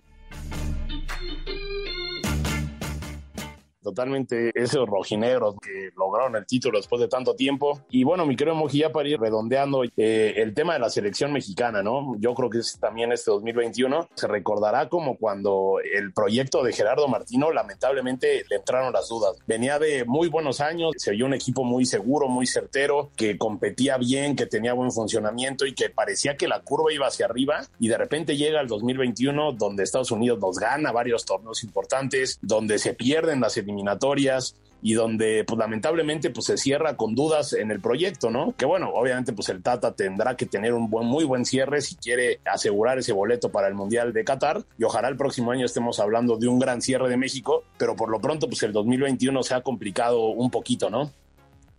Totalmente 3.86 4.52
esos 4.56 4.90
rojinegros 4.90 5.56
que 5.62 5.92
lograron 5.96 6.36
el 6.36 6.46
título 6.46 6.80
después 6.80 7.00
de 7.00 7.08
tanto 7.08 7.36
tiempo. 7.36 7.82
Y 7.92 8.04
bueno, 8.04 8.26
mi 8.26 8.36
querido 8.36 8.56
Moji, 8.56 8.80
ya 8.80 8.92
para 8.92 9.08
ir 9.08 9.20
redondeando 9.20 9.84
eh, 9.96 10.34
el 10.38 10.56
tema 10.56 10.74
de 10.74 10.80
la 10.80 10.90
selección 10.90 11.32
mexicana, 11.32 11.84
¿no? 11.84 12.16
Yo 12.18 12.34
creo 12.34 12.50
que 12.50 12.58
es 12.58 12.80
también 12.80 13.12
este 13.12 13.30
2021 13.30 14.10
se 14.16 14.28
recordará 14.28 14.90
como 14.90 15.18
cuando 15.18 15.76
el 15.80 16.12
proyecto 16.14 16.64
de 16.64 16.74
Gerardo 16.74 17.08
Martino 17.08 17.52
lamentablemente 17.52 18.44
le 18.50 18.56
entraron 18.56 18.92
las 18.92 19.08
dudas. 19.08 19.38
Venía 19.46 19.78
de 19.78 20.04
muy 20.06 20.30
buenos 20.30 20.62
años, 20.62 20.94
se 20.98 21.12
vio 21.12 21.28
un 21.28 21.36
equipo 21.36 21.64
muy 21.64 21.86
seguro, 21.86 22.28
muy 22.28 22.48
certero, 22.48 23.12
que 23.16 23.38
competía 23.38 23.98
bien, 23.98 24.36
que 24.36 24.48
tenía 24.48 24.74
buen 24.74 24.92
funcionamiento 24.92 25.68
y 25.68 25.76
que 25.76 25.92
parecía 25.92 26.38
que 26.38 26.48
la 26.48 26.62
curva 26.62 26.92
iba 26.92 27.06
hacia 27.06 27.28
arriba 27.28 27.62
y 27.80 27.88
de 27.88 27.98
repente 27.98 28.36
llega 28.36 28.62
el 28.62 28.68
2021 28.68 29.54
donde 29.54 29.84
Estados 29.84 30.10
Unidos 30.10 30.40
nos 30.40 30.58
gana 30.58 30.92
varios 30.92 31.24
torneos 31.24 31.64
importantes, 31.64 32.40
donde 32.42 32.80
se 32.80 32.96
pierden 32.96 33.42
las 33.42 33.56
eliminaciones 33.58 33.75
eliminatorias 33.76 34.56
y 34.82 34.94
donde 34.94 35.44
pues 35.46 35.58
lamentablemente 35.58 36.30
pues 36.30 36.46
se 36.46 36.58
cierra 36.58 36.96
con 36.96 37.16
dudas 37.16 37.54
en 37.54 37.72
el 37.72 37.80
proyecto, 37.80 38.30
¿no? 38.30 38.54
Que 38.56 38.66
bueno, 38.66 38.92
obviamente 38.94 39.34
pues 39.34 39.50
el 39.50 39.64
Tata 39.64 39.96
tendrá 39.96 40.36
que 40.36 40.46
tener 40.46 40.74
un 40.74 40.90
buen, 40.90 41.08
muy 41.08 41.24
buen 41.24 41.44
cierre 41.44 41.82
si 41.82 41.96
quiere 41.96 42.40
asegurar 42.46 43.00
ese 43.00 43.12
boleto 43.12 43.50
para 43.50 43.68
el 43.68 43.74
Mundial 43.74 44.14
de 44.14 44.24
Qatar 44.24 44.64
y 44.78 44.84
ojalá 44.84 45.08
el 45.08 45.18
próximo 45.18 45.52
año 45.52 45.66
estemos 45.66 46.00
hablando 46.00 46.38
de 46.38 46.48
un 46.48 46.60
gran 46.60 46.82
cierre 46.82 47.10
de 47.10 47.18
México, 47.18 47.64
pero 47.80 47.96
por 47.96 48.10
lo 48.10 48.20
pronto 48.20 48.48
pues 48.48 48.62
el 48.64 48.74
2021 48.74 49.42
se 49.42 49.56
ha 49.56 49.62
complicado 49.62 50.28
un 50.28 50.52
poquito, 50.52 50.90
¿no? 50.90 51.12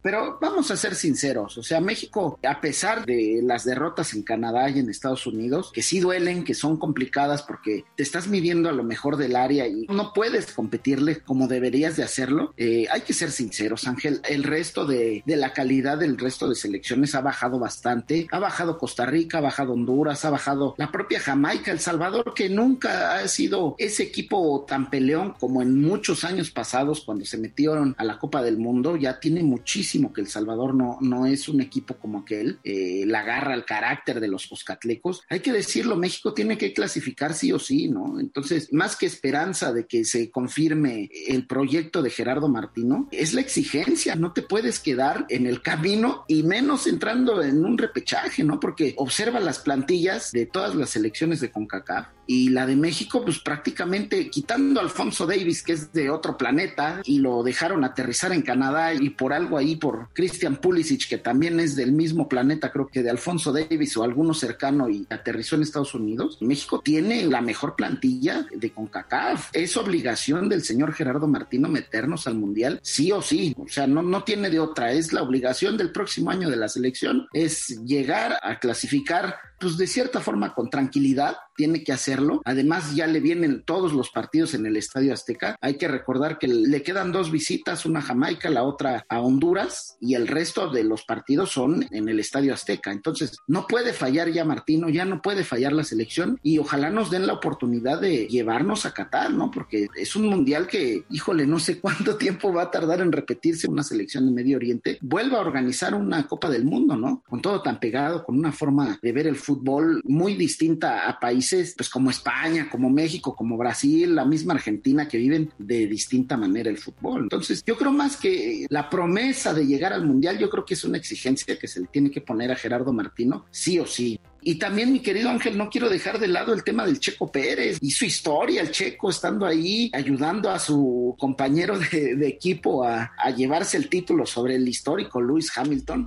Pero 0.06 0.38
vamos 0.40 0.70
a 0.70 0.76
ser 0.76 0.94
sinceros, 0.94 1.58
o 1.58 1.64
sea, 1.64 1.80
México, 1.80 2.38
a 2.48 2.60
pesar 2.60 3.04
de 3.04 3.40
las 3.42 3.64
derrotas 3.64 4.14
en 4.14 4.22
Canadá 4.22 4.70
y 4.70 4.78
en 4.78 4.88
Estados 4.88 5.26
Unidos, 5.26 5.72
que 5.74 5.82
sí 5.82 5.98
duelen, 5.98 6.44
que 6.44 6.54
son 6.54 6.76
complicadas 6.76 7.42
porque 7.42 7.84
te 7.96 8.04
estás 8.04 8.28
midiendo 8.28 8.68
a 8.68 8.72
lo 8.72 8.84
mejor 8.84 9.16
del 9.16 9.34
área 9.34 9.66
y 9.66 9.84
no 9.88 10.12
puedes 10.12 10.52
competirle 10.52 11.22
como 11.22 11.48
deberías 11.48 11.96
de 11.96 12.04
hacerlo, 12.04 12.54
eh, 12.56 12.86
hay 12.88 13.00
que 13.00 13.14
ser 13.14 13.32
sinceros, 13.32 13.88
Ángel, 13.88 14.20
el 14.28 14.44
resto 14.44 14.86
de, 14.86 15.24
de, 15.26 15.36
la 15.36 15.52
calidad 15.52 15.98
del 15.98 16.18
resto 16.18 16.48
de 16.48 16.54
selecciones 16.54 17.16
ha 17.16 17.20
bajado 17.20 17.58
bastante, 17.58 18.28
ha 18.30 18.38
bajado 18.38 18.78
Costa 18.78 19.06
Rica, 19.06 19.38
ha 19.38 19.40
bajado 19.40 19.72
Honduras, 19.72 20.24
ha 20.24 20.30
bajado 20.30 20.76
la 20.78 20.92
propia 20.92 21.18
Jamaica, 21.18 21.72
El 21.72 21.80
Salvador, 21.80 22.32
que 22.32 22.48
nunca 22.48 23.16
ha 23.16 23.26
sido 23.26 23.74
ese 23.76 24.04
equipo 24.04 24.64
tan 24.68 24.88
peleón 24.88 25.34
como 25.40 25.62
en 25.62 25.80
muchos 25.80 26.22
años 26.22 26.52
pasados 26.52 27.00
cuando 27.00 27.24
se 27.24 27.38
metieron 27.38 27.96
a 27.98 28.04
la 28.04 28.20
Copa 28.20 28.40
del 28.40 28.56
Mundo, 28.56 28.94
ya 28.94 29.18
tiene 29.18 29.42
muchísimo 29.42 29.95
que 30.12 30.20
El 30.20 30.28
Salvador 30.28 30.74
no, 30.74 30.98
no 31.00 31.26
es 31.26 31.48
un 31.48 31.60
equipo 31.60 31.96
como 31.96 32.20
aquel, 32.20 32.58
eh, 32.64 33.04
la 33.06 33.20
agarra 33.20 33.54
al 33.54 33.64
carácter 33.64 34.20
de 34.20 34.28
los 34.28 34.46
poscatlecos. 34.46 35.22
Hay 35.28 35.40
que 35.40 35.52
decirlo, 35.52 35.96
México 35.96 36.34
tiene 36.34 36.58
que 36.58 36.72
clasificar 36.72 37.34
sí 37.34 37.52
o 37.52 37.58
sí, 37.58 37.88
¿no? 37.88 38.20
Entonces, 38.20 38.72
más 38.72 38.96
que 38.96 39.06
esperanza 39.06 39.72
de 39.72 39.86
que 39.86 40.04
se 40.04 40.30
confirme 40.30 41.08
el 41.28 41.46
proyecto 41.46 42.02
de 42.02 42.10
Gerardo 42.10 42.48
Martino, 42.48 43.08
es 43.10 43.34
la 43.34 43.40
exigencia, 43.40 44.14
no 44.16 44.32
te 44.32 44.42
puedes 44.42 44.80
quedar 44.80 45.26
en 45.28 45.46
el 45.46 45.62
camino 45.62 46.24
y 46.28 46.42
menos 46.42 46.86
entrando 46.86 47.42
en 47.42 47.64
un 47.64 47.78
repechaje, 47.78 48.44
¿no? 48.44 48.60
Porque 48.60 48.94
observa 48.96 49.40
las 49.40 49.58
plantillas 49.58 50.32
de 50.32 50.46
todas 50.46 50.74
las 50.74 50.90
selecciones 50.90 51.40
de 51.40 51.50
CONCACAF 51.50 52.08
y 52.26 52.48
la 52.50 52.66
de 52.66 52.76
México, 52.76 53.22
pues 53.24 53.38
prácticamente 53.38 54.28
quitando 54.30 54.80
Alfonso 54.80 55.26
Davis, 55.26 55.62
que 55.62 55.72
es 55.72 55.92
de 55.92 56.10
otro 56.10 56.36
planeta, 56.36 57.00
y 57.04 57.18
lo 57.18 57.42
dejaron 57.42 57.84
aterrizar 57.84 58.32
en 58.32 58.42
Canadá 58.42 58.94
y 58.94 59.10
por 59.10 59.32
algo 59.32 59.56
ahí 59.56 59.76
por 59.86 60.08
Christian 60.12 60.56
Pulisic, 60.56 61.08
que 61.08 61.18
también 61.18 61.60
es 61.60 61.76
del 61.76 61.92
mismo 61.92 62.28
planeta, 62.28 62.72
creo 62.72 62.88
que 62.88 63.04
de 63.04 63.10
Alfonso 63.10 63.52
Davis 63.52 63.96
o 63.96 64.02
alguno 64.02 64.34
cercano 64.34 64.88
y 64.88 65.06
aterrizó 65.08 65.54
en 65.54 65.62
Estados 65.62 65.94
Unidos. 65.94 66.38
México 66.40 66.80
tiene 66.80 67.24
la 67.26 67.40
mejor 67.40 67.76
plantilla 67.76 68.48
de 68.52 68.70
CONCACAF. 68.70 69.50
Es 69.52 69.76
obligación 69.76 70.48
del 70.48 70.64
señor 70.64 70.92
Gerardo 70.92 71.28
Martino 71.28 71.68
meternos 71.68 72.26
al 72.26 72.34
Mundial, 72.34 72.80
sí 72.82 73.12
o 73.12 73.22
sí. 73.22 73.54
O 73.56 73.68
sea, 73.68 73.86
no, 73.86 74.02
no 74.02 74.24
tiene 74.24 74.50
de 74.50 74.58
otra. 74.58 74.90
Es 74.90 75.12
la 75.12 75.22
obligación 75.22 75.76
del 75.76 75.92
próximo 75.92 76.32
año 76.32 76.50
de 76.50 76.56
la 76.56 76.68
selección, 76.68 77.28
es 77.32 77.68
llegar 77.84 78.40
a 78.42 78.58
clasificar 78.58 79.36
pues 79.58 79.76
de 79.76 79.86
cierta 79.86 80.20
forma 80.20 80.54
con 80.54 80.70
tranquilidad 80.70 81.36
tiene 81.56 81.82
que 81.82 81.92
hacerlo. 81.92 82.42
Además 82.44 82.94
ya 82.94 83.06
le 83.06 83.20
vienen 83.20 83.62
todos 83.64 83.92
los 83.92 84.10
partidos 84.10 84.54
en 84.54 84.66
el 84.66 84.76
Estadio 84.76 85.12
Azteca. 85.12 85.56
Hay 85.60 85.76
que 85.76 85.88
recordar 85.88 86.38
que 86.38 86.48
le 86.48 86.82
quedan 86.82 87.12
dos 87.12 87.30
visitas, 87.30 87.86
una 87.86 88.00
a 88.00 88.02
Jamaica, 88.02 88.50
la 88.50 88.62
otra 88.62 89.06
a 89.08 89.20
Honduras 89.20 89.96
y 90.00 90.14
el 90.14 90.28
resto 90.28 90.70
de 90.70 90.84
los 90.84 91.04
partidos 91.04 91.50
son 91.50 91.86
en 91.90 92.08
el 92.08 92.20
Estadio 92.20 92.52
Azteca. 92.52 92.92
Entonces 92.92 93.38
no 93.46 93.66
puede 93.66 93.92
fallar 93.92 94.30
ya 94.30 94.44
Martino, 94.44 94.88
ya 94.88 95.04
no 95.04 95.22
puede 95.22 95.44
fallar 95.44 95.72
la 95.72 95.84
selección 95.84 96.38
y 96.42 96.58
ojalá 96.58 96.90
nos 96.90 97.10
den 97.10 97.26
la 97.26 97.32
oportunidad 97.32 98.00
de 98.00 98.26
llevarnos 98.26 98.86
a 98.86 98.92
Qatar, 98.92 99.32
¿no? 99.32 99.50
Porque 99.50 99.88
es 99.96 100.14
un 100.16 100.26
mundial 100.28 100.66
que, 100.66 101.04
híjole, 101.10 101.46
no 101.46 101.58
sé 101.58 101.80
cuánto 101.80 102.16
tiempo 102.18 102.52
va 102.52 102.64
a 102.64 102.70
tardar 102.70 103.00
en 103.00 103.12
repetirse 103.12 103.68
una 103.68 103.82
selección 103.82 104.26
de 104.26 104.32
Medio 104.32 104.56
Oriente. 104.56 104.98
Vuelva 105.00 105.38
a 105.38 105.40
organizar 105.40 105.94
una 105.94 106.26
Copa 106.26 106.50
del 106.50 106.64
Mundo, 106.64 106.96
¿no? 106.96 107.22
Con 107.28 107.40
todo 107.40 107.62
tan 107.62 107.80
pegado, 107.80 108.24
con 108.24 108.38
una 108.38 108.52
forma 108.52 108.98
de 109.00 109.12
ver 109.12 109.26
el 109.26 109.36
fútbol 109.46 110.00
muy 110.04 110.34
distinta 110.34 111.08
a 111.08 111.20
países 111.20 111.74
pues 111.76 111.88
como 111.88 112.10
España, 112.10 112.68
como 112.70 112.90
México, 112.90 113.34
como 113.34 113.56
Brasil, 113.56 114.14
la 114.14 114.24
misma 114.24 114.54
Argentina 114.54 115.06
que 115.06 115.18
viven 115.18 115.52
de 115.58 115.86
distinta 115.86 116.36
manera 116.36 116.68
el 116.68 116.78
fútbol. 116.78 117.22
Entonces, 117.22 117.62
yo 117.64 117.76
creo 117.76 117.92
más 117.92 118.16
que 118.16 118.66
la 118.68 118.90
promesa 118.90 119.54
de 119.54 119.66
llegar 119.66 119.92
al 119.92 120.04
Mundial, 120.04 120.38
yo 120.38 120.50
creo 120.50 120.64
que 120.64 120.74
es 120.74 120.84
una 120.84 120.98
exigencia 120.98 121.58
que 121.58 121.68
se 121.68 121.80
le 121.80 121.86
tiene 121.86 122.10
que 122.10 122.20
poner 122.20 122.50
a 122.50 122.56
Gerardo 122.56 122.92
Martino, 122.92 123.46
sí 123.50 123.78
o 123.78 123.86
sí. 123.86 124.18
Y 124.42 124.56
también, 124.56 124.92
mi 124.92 125.00
querido 125.00 125.28
Ángel, 125.28 125.58
no 125.58 125.68
quiero 125.68 125.88
dejar 125.88 126.20
de 126.20 126.28
lado 126.28 126.54
el 126.54 126.62
tema 126.62 126.86
del 126.86 127.00
Checo 127.00 127.32
Pérez 127.32 127.78
y 127.80 127.90
su 127.90 128.04
historia, 128.04 128.60
el 128.62 128.70
Checo 128.70 129.10
estando 129.10 129.44
ahí 129.44 129.90
ayudando 129.92 130.50
a 130.50 130.60
su 130.60 131.16
compañero 131.18 131.76
de, 131.76 132.28
equipo 132.28 132.84
a, 132.84 133.12
a 133.18 133.30
llevarse 133.30 133.76
el 133.76 133.88
título 133.88 134.24
sobre 134.24 134.54
el 134.54 134.68
histórico 134.68 135.20
Lewis 135.20 135.50
Hamilton. 135.56 136.06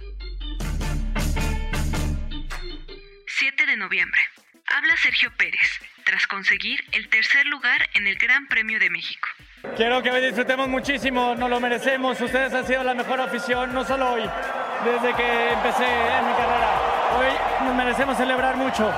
Noviembre. 3.79 4.21
Habla 4.67 4.95
Sergio 4.97 5.31
Pérez, 5.35 5.79
tras 6.03 6.27
conseguir 6.27 6.83
el 6.91 7.09
tercer 7.09 7.47
lugar 7.47 7.89
en 7.95 8.05
el 8.05 8.15
Gran 8.17 8.47
Premio 8.47 8.79
de 8.79 8.89
México. 8.89 9.27
Quiero 9.75 10.03
que 10.03 10.11
disfrutemos 10.21 10.67
muchísimo, 10.67 11.35
nos 11.35 11.49
lo 11.49 11.59
merecemos. 11.59 12.21
Ustedes 12.21 12.53
han 12.53 12.67
sido 12.67 12.83
la 12.83 12.93
mejor 12.93 13.19
afición, 13.19 13.73
no 13.73 13.83
solo 13.83 14.11
hoy, 14.11 14.29
desde 14.85 15.15
que 15.15 15.51
empecé 15.51 15.85
en 15.85 16.27
mi 16.27 16.33
carrera. 16.33 16.69
Hoy 17.17 17.65
nos 17.65 17.75
merecemos 17.75 18.17
celebrar 18.17 18.55
mucho. 18.57 18.93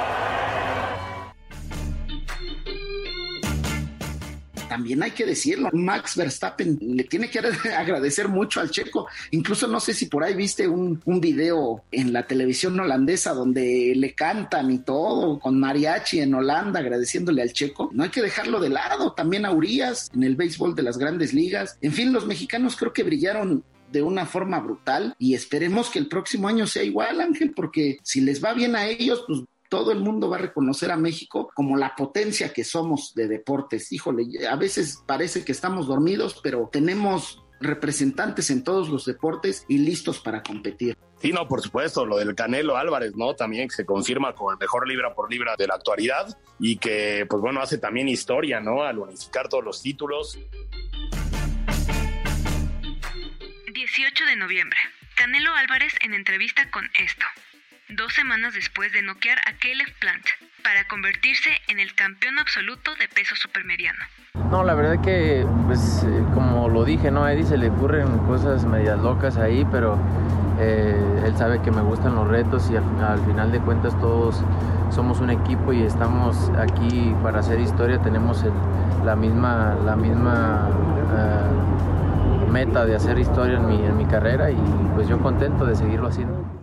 También 4.71 5.03
hay 5.03 5.11
que 5.11 5.25
decirlo, 5.25 5.69
Max 5.73 6.15
Verstappen 6.15 6.79
le 6.79 7.03
tiene 7.03 7.29
que 7.29 7.39
agradecer 7.77 8.29
mucho 8.29 8.61
al 8.61 8.71
checo. 8.71 9.05
Incluso 9.31 9.67
no 9.67 9.81
sé 9.81 9.93
si 9.93 10.05
por 10.05 10.23
ahí 10.23 10.33
viste 10.33 10.65
un, 10.65 11.01
un 11.03 11.19
video 11.19 11.83
en 11.91 12.13
la 12.13 12.25
televisión 12.25 12.79
holandesa 12.79 13.33
donde 13.33 13.91
le 13.97 14.13
cantan 14.13 14.71
y 14.71 14.77
todo 14.79 15.39
con 15.39 15.59
mariachi 15.59 16.21
en 16.21 16.35
Holanda 16.35 16.79
agradeciéndole 16.79 17.41
al 17.41 17.51
checo. 17.51 17.89
No 17.91 18.03
hay 18.03 18.11
que 18.11 18.21
dejarlo 18.21 18.61
de 18.61 18.69
lado. 18.69 19.11
También 19.11 19.45
a 19.45 19.51
Urias 19.51 20.09
en 20.15 20.23
el 20.23 20.37
béisbol 20.37 20.73
de 20.73 20.83
las 20.83 20.97
grandes 20.97 21.33
ligas. 21.33 21.77
En 21.81 21.91
fin, 21.91 22.13
los 22.13 22.25
mexicanos 22.25 22.77
creo 22.77 22.93
que 22.93 23.03
brillaron 23.03 23.65
de 23.91 24.01
una 24.01 24.25
forma 24.25 24.59
brutal 24.59 25.15
y 25.19 25.33
esperemos 25.33 25.89
que 25.89 25.99
el 25.99 26.07
próximo 26.07 26.47
año 26.47 26.65
sea 26.65 26.83
igual, 26.83 27.19
Ángel, 27.19 27.51
porque 27.53 27.97
si 28.03 28.21
les 28.21 28.41
va 28.41 28.53
bien 28.53 28.77
a 28.77 28.87
ellos, 28.87 29.25
pues 29.27 29.41
todo 29.71 29.93
el 29.93 30.01
mundo 30.01 30.29
va 30.29 30.35
a 30.35 30.41
reconocer 30.41 30.91
a 30.91 30.97
México 30.97 31.49
como 31.55 31.77
la 31.77 31.95
potencia 31.95 32.51
que 32.51 32.65
somos 32.65 33.15
de 33.15 33.29
deportes. 33.29 33.93
Híjole, 33.93 34.25
a 34.45 34.57
veces 34.57 35.01
parece 35.07 35.45
que 35.45 35.53
estamos 35.53 35.87
dormidos, 35.87 36.41
pero 36.43 36.67
tenemos 36.69 37.41
representantes 37.61 38.49
en 38.49 38.65
todos 38.65 38.89
los 38.89 39.05
deportes 39.05 39.63
y 39.69 39.77
listos 39.77 40.19
para 40.19 40.43
competir. 40.43 40.97
Sí, 41.21 41.31
no, 41.31 41.47
por 41.47 41.61
supuesto, 41.61 42.05
lo 42.05 42.17
del 42.17 42.35
Canelo 42.35 42.75
Álvarez, 42.75 43.15
¿no? 43.15 43.33
También 43.33 43.69
que 43.69 43.75
se 43.75 43.85
confirma 43.85 44.35
como 44.35 44.51
el 44.51 44.57
mejor 44.57 44.89
libra 44.89 45.15
por 45.15 45.31
libra 45.31 45.55
de 45.57 45.67
la 45.67 45.75
actualidad 45.75 46.37
y 46.59 46.75
que, 46.75 47.25
pues 47.29 47.41
bueno, 47.41 47.61
hace 47.61 47.77
también 47.77 48.09
historia, 48.09 48.59
¿no? 48.59 48.83
Al 48.83 48.99
unificar 48.99 49.47
todos 49.47 49.63
los 49.63 49.81
títulos. 49.81 50.37
18 53.73 54.25
de 54.25 54.35
noviembre. 54.35 54.79
Canelo 55.15 55.55
Álvarez 55.55 55.93
en 56.01 56.13
entrevista 56.13 56.69
con 56.71 56.89
esto 56.99 57.25
dos 57.95 58.13
semanas 58.13 58.53
después 58.53 58.91
de 58.93 59.01
noquear 59.01 59.39
a 59.39 59.53
Caleb 59.53 59.93
Plant 59.99 60.25
para 60.63 60.87
convertirse 60.87 61.49
en 61.67 61.79
el 61.79 61.93
campeón 61.93 62.39
absoluto 62.39 62.95
de 62.95 63.07
peso 63.07 63.35
supermediano. 63.35 63.99
No, 64.49 64.63
la 64.63 64.73
verdad 64.75 65.01
que, 65.01 65.45
pues, 65.67 66.03
eh, 66.03 66.23
como 66.33 66.69
lo 66.69 66.85
dije, 66.85 67.11
¿no? 67.11 67.23
A 67.23 67.33
Eddie 67.33 67.45
se 67.45 67.57
le 67.57 67.69
ocurren 67.69 68.17
cosas 68.19 68.65
medias 68.65 68.99
locas 68.99 69.37
ahí, 69.37 69.65
pero 69.71 69.97
eh, 70.59 71.23
él 71.25 71.35
sabe 71.37 71.61
que 71.61 71.71
me 71.71 71.81
gustan 71.81 72.15
los 72.15 72.27
retos 72.27 72.69
y 72.69 72.75
al, 72.75 73.19
final 73.25 73.51
de 73.51 73.59
cuentas 73.59 73.99
todos 73.99 74.41
somos 74.89 75.19
un 75.19 75.29
equipo 75.29 75.73
y 75.73 75.83
estamos 75.83 76.51
aquí 76.57 77.13
para 77.23 77.39
hacer 77.39 77.59
historia, 77.59 78.01
tenemos 78.01 78.45
la 79.03 79.15
misma, 79.15 79.75
la 79.85 79.95
misma 79.95 80.69
eh, 81.17 82.49
meta 82.51 82.85
de 82.85 82.95
hacer 82.95 83.17
historia 83.19 83.57
en 83.57 83.67
mi, 83.67 83.85
en 83.85 83.97
mi 83.97 84.05
carrera 84.05 84.51
y 84.51 84.57
pues 84.95 85.07
yo 85.07 85.19
contento 85.19 85.65
de 85.65 85.75
seguirlo 85.75 86.07
haciendo. 86.07 86.60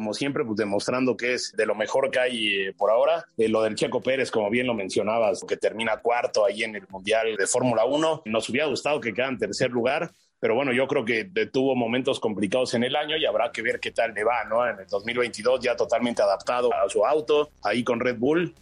Como 0.00 0.14
siempre, 0.14 0.46
pues 0.46 0.56
demostrando 0.56 1.14
que 1.14 1.34
es 1.34 1.52
de 1.54 1.66
lo 1.66 1.74
mejor 1.74 2.10
que 2.10 2.18
hay 2.18 2.48
eh, 2.48 2.72
por 2.72 2.90
ahora. 2.90 3.26
Eh, 3.36 3.50
lo 3.50 3.60
del 3.60 3.74
Checo 3.74 4.00
Pérez, 4.00 4.30
como 4.30 4.48
bien 4.48 4.66
lo 4.66 4.72
mencionabas, 4.72 5.44
que 5.46 5.58
termina 5.58 5.98
cuarto 5.98 6.46
ahí 6.46 6.62
en 6.62 6.74
el 6.74 6.88
Mundial 6.88 7.36
de 7.36 7.46
Fórmula 7.46 7.84
1. 7.84 8.22
Nos 8.24 8.48
hubiera 8.48 8.66
gustado 8.66 8.98
que 8.98 9.12
quede 9.12 9.26
en 9.26 9.36
tercer 9.36 9.70
lugar, 9.70 10.10
pero 10.38 10.54
bueno, 10.54 10.72
yo 10.72 10.88
creo 10.88 11.04
que 11.04 11.26
tuvo 11.52 11.76
momentos 11.76 12.18
complicados 12.18 12.72
en 12.72 12.84
el 12.84 12.96
año 12.96 13.18
y 13.18 13.26
habrá 13.26 13.52
que 13.52 13.60
ver 13.60 13.78
qué 13.78 13.90
tal 13.90 14.14
le 14.14 14.24
va, 14.24 14.42
¿no? 14.44 14.66
En 14.66 14.78
el 14.78 14.86
2022 14.86 15.60
ya 15.60 15.76
totalmente 15.76 16.22
adaptado 16.22 16.72
a 16.72 16.88
su 16.88 17.04
auto, 17.04 17.50
ahí 17.62 17.84
con 17.84 18.00
Red 18.00 18.16
Bull. 18.16 18.54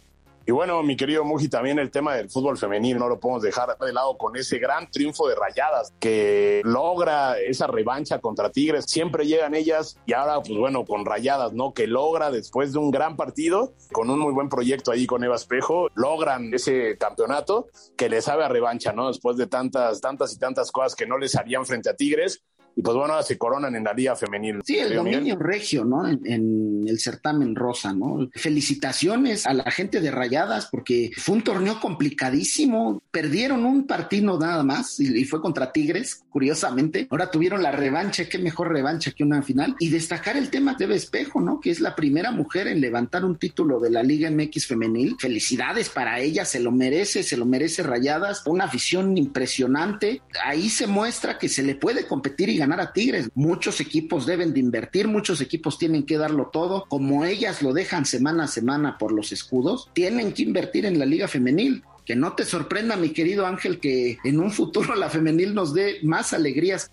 Y 0.45 0.51
bueno, 0.51 0.81
mi 0.81 0.97
querido 0.97 1.23
Muji, 1.23 1.47
también 1.47 1.77
el 1.77 1.91
tema 1.91 2.15
del 2.15 2.29
fútbol 2.29 2.57
femenil 2.57 2.97
no 2.97 3.07
lo 3.07 3.19
podemos 3.19 3.43
dejar 3.43 3.77
de 3.77 3.93
lado 3.93 4.17
con 4.17 4.35
ese 4.35 4.57
gran 4.57 4.89
triunfo 4.89 5.27
de 5.27 5.35
Rayadas 5.35 5.93
que 5.99 6.61
logra 6.65 7.37
esa 7.39 7.67
revancha 7.67 8.19
contra 8.19 8.51
Tigres. 8.51 8.85
Siempre 8.87 9.27
llegan 9.27 9.53
ellas 9.53 9.97
y 10.05 10.13
ahora, 10.13 10.41
pues 10.41 10.57
bueno, 10.57 10.85
con 10.85 11.05
Rayadas, 11.05 11.53
¿no? 11.53 11.73
Que 11.73 11.85
logra 11.85 12.31
después 12.31 12.73
de 12.73 12.79
un 12.79 12.89
gran 12.89 13.15
partido, 13.15 13.73
con 13.91 14.09
un 14.09 14.19
muy 14.19 14.33
buen 14.33 14.49
proyecto 14.49 14.91
ahí 14.91 15.05
con 15.05 15.23
Eva 15.23 15.35
Espejo, 15.35 15.89
logran 15.93 16.53
ese 16.53 16.97
campeonato 16.97 17.67
que 17.95 18.09
les 18.09 18.25
sabe 18.25 18.43
a 18.43 18.47
revancha, 18.47 18.91
¿no? 18.91 19.07
Después 19.07 19.37
de 19.37 19.47
tantas, 19.47 20.01
tantas 20.01 20.33
y 20.33 20.39
tantas 20.39 20.71
cosas 20.71 20.95
que 20.95 21.05
no 21.05 21.17
les 21.17 21.35
harían 21.35 21.65
frente 21.65 21.89
a 21.89 21.95
Tigres 21.95 22.43
y 22.79 22.81
pues 22.81 22.95
bueno, 22.95 23.21
se 23.23 23.37
coronan 23.37 23.75
en 23.75 23.83
la 23.83 23.91
Liga 23.91 24.15
Femenil. 24.15 24.61
Sí, 24.63 24.77
el 24.77 24.95
dominio 24.95 25.35
regio, 25.35 25.83
¿no? 25.83 26.07
En, 26.07 26.85
el 26.87 26.97
certamen 26.97 27.53
rosa, 27.53 27.93
¿no? 27.93 28.29
Felicitaciones 28.33 29.45
a 29.45 29.53
la 29.53 29.69
gente 29.69 29.99
de 29.99 30.09
Rayadas 30.11 30.69
porque 30.71 31.11
fue 31.17 31.35
un 31.35 31.43
torneo 31.43 31.81
complicadísimo. 31.81 33.03
Perdieron 33.11 33.65
un 33.65 33.85
partido 33.85 34.39
nada 34.39 34.63
más 34.63 34.97
y, 35.01 35.25
fue 35.25 35.41
contra 35.41 35.73
Tigres, 35.73 36.23
curiosamente. 36.29 37.05
Ahora 37.11 37.29
tuvieron 37.29 37.61
la 37.61 37.73
revancha, 37.73 38.29
qué 38.29 38.37
mejor 38.37 38.69
revancha 38.69 39.11
que 39.11 39.25
una 39.25 39.41
final. 39.41 39.75
Y 39.77 39.89
destacar 39.89 40.37
el 40.37 40.49
tema 40.49 40.75
de 40.75 40.95
Espejo, 40.95 41.41
¿no? 41.41 41.59
Que 41.59 41.71
es 41.71 41.81
la 41.81 41.97
primera 41.97 42.31
mujer 42.31 42.67
en 42.67 42.79
levantar 42.79 43.25
un 43.25 43.37
título 43.37 43.81
de 43.81 43.89
la 43.89 44.03
Liga 44.03 44.31
MX 44.31 44.67
Femenil. 44.67 45.17
Felicidades 45.19 45.89
para 45.89 46.21
ella, 46.21 46.45
se 46.45 46.61
lo 46.61 46.71
merece, 46.71 47.23
se 47.23 47.35
lo 47.35 47.45
merece 47.45 47.83
Rayadas. 47.83 48.41
Una 48.45 48.63
afición 48.63 49.17
impresionante. 49.17 50.21
Ahí 50.45 50.69
se 50.69 50.87
muestra 50.87 51.37
que 51.37 51.49
se 51.49 51.61
le 51.61 51.75
puede 51.75 52.07
competir 52.07 52.47
y 52.47 52.57
ganar 52.57 52.68
a 52.73 52.93
Tigres. 52.93 53.29
Muchos 53.33 53.79
equipos 53.81 54.25
deben 54.25 54.53
de 54.53 54.59
invertir, 54.59 55.07
muchos 55.07 55.41
equipos 55.41 55.77
tienen 55.77 56.05
que 56.05 56.17
darlo 56.17 56.49
todo, 56.51 56.85
como 56.87 57.25
ellas 57.25 57.61
lo 57.61 57.73
dejan 57.73 58.05
semana 58.05 58.43
a 58.43 58.47
semana 58.47 58.97
por 58.97 59.11
los 59.11 59.31
escudos, 59.31 59.89
tienen 59.93 60.33
que 60.33 60.43
invertir 60.43 60.85
en 60.85 60.99
la 60.99 61.05
liga 61.05 61.27
femenil 61.27 61.83
que 62.05 62.15
no 62.15 62.33
te 62.33 62.43
sorprenda, 62.43 62.95
mi 62.95 63.09
querido 63.09 63.45
Ángel, 63.45 63.79
que 63.79 64.17
en 64.23 64.39
un 64.39 64.51
futuro 64.51 64.95
la 64.95 65.11
femenil 65.11 65.53
nos 65.53 65.75
dé 65.75 65.99
más 66.01 66.33
alegrías. 66.33 66.91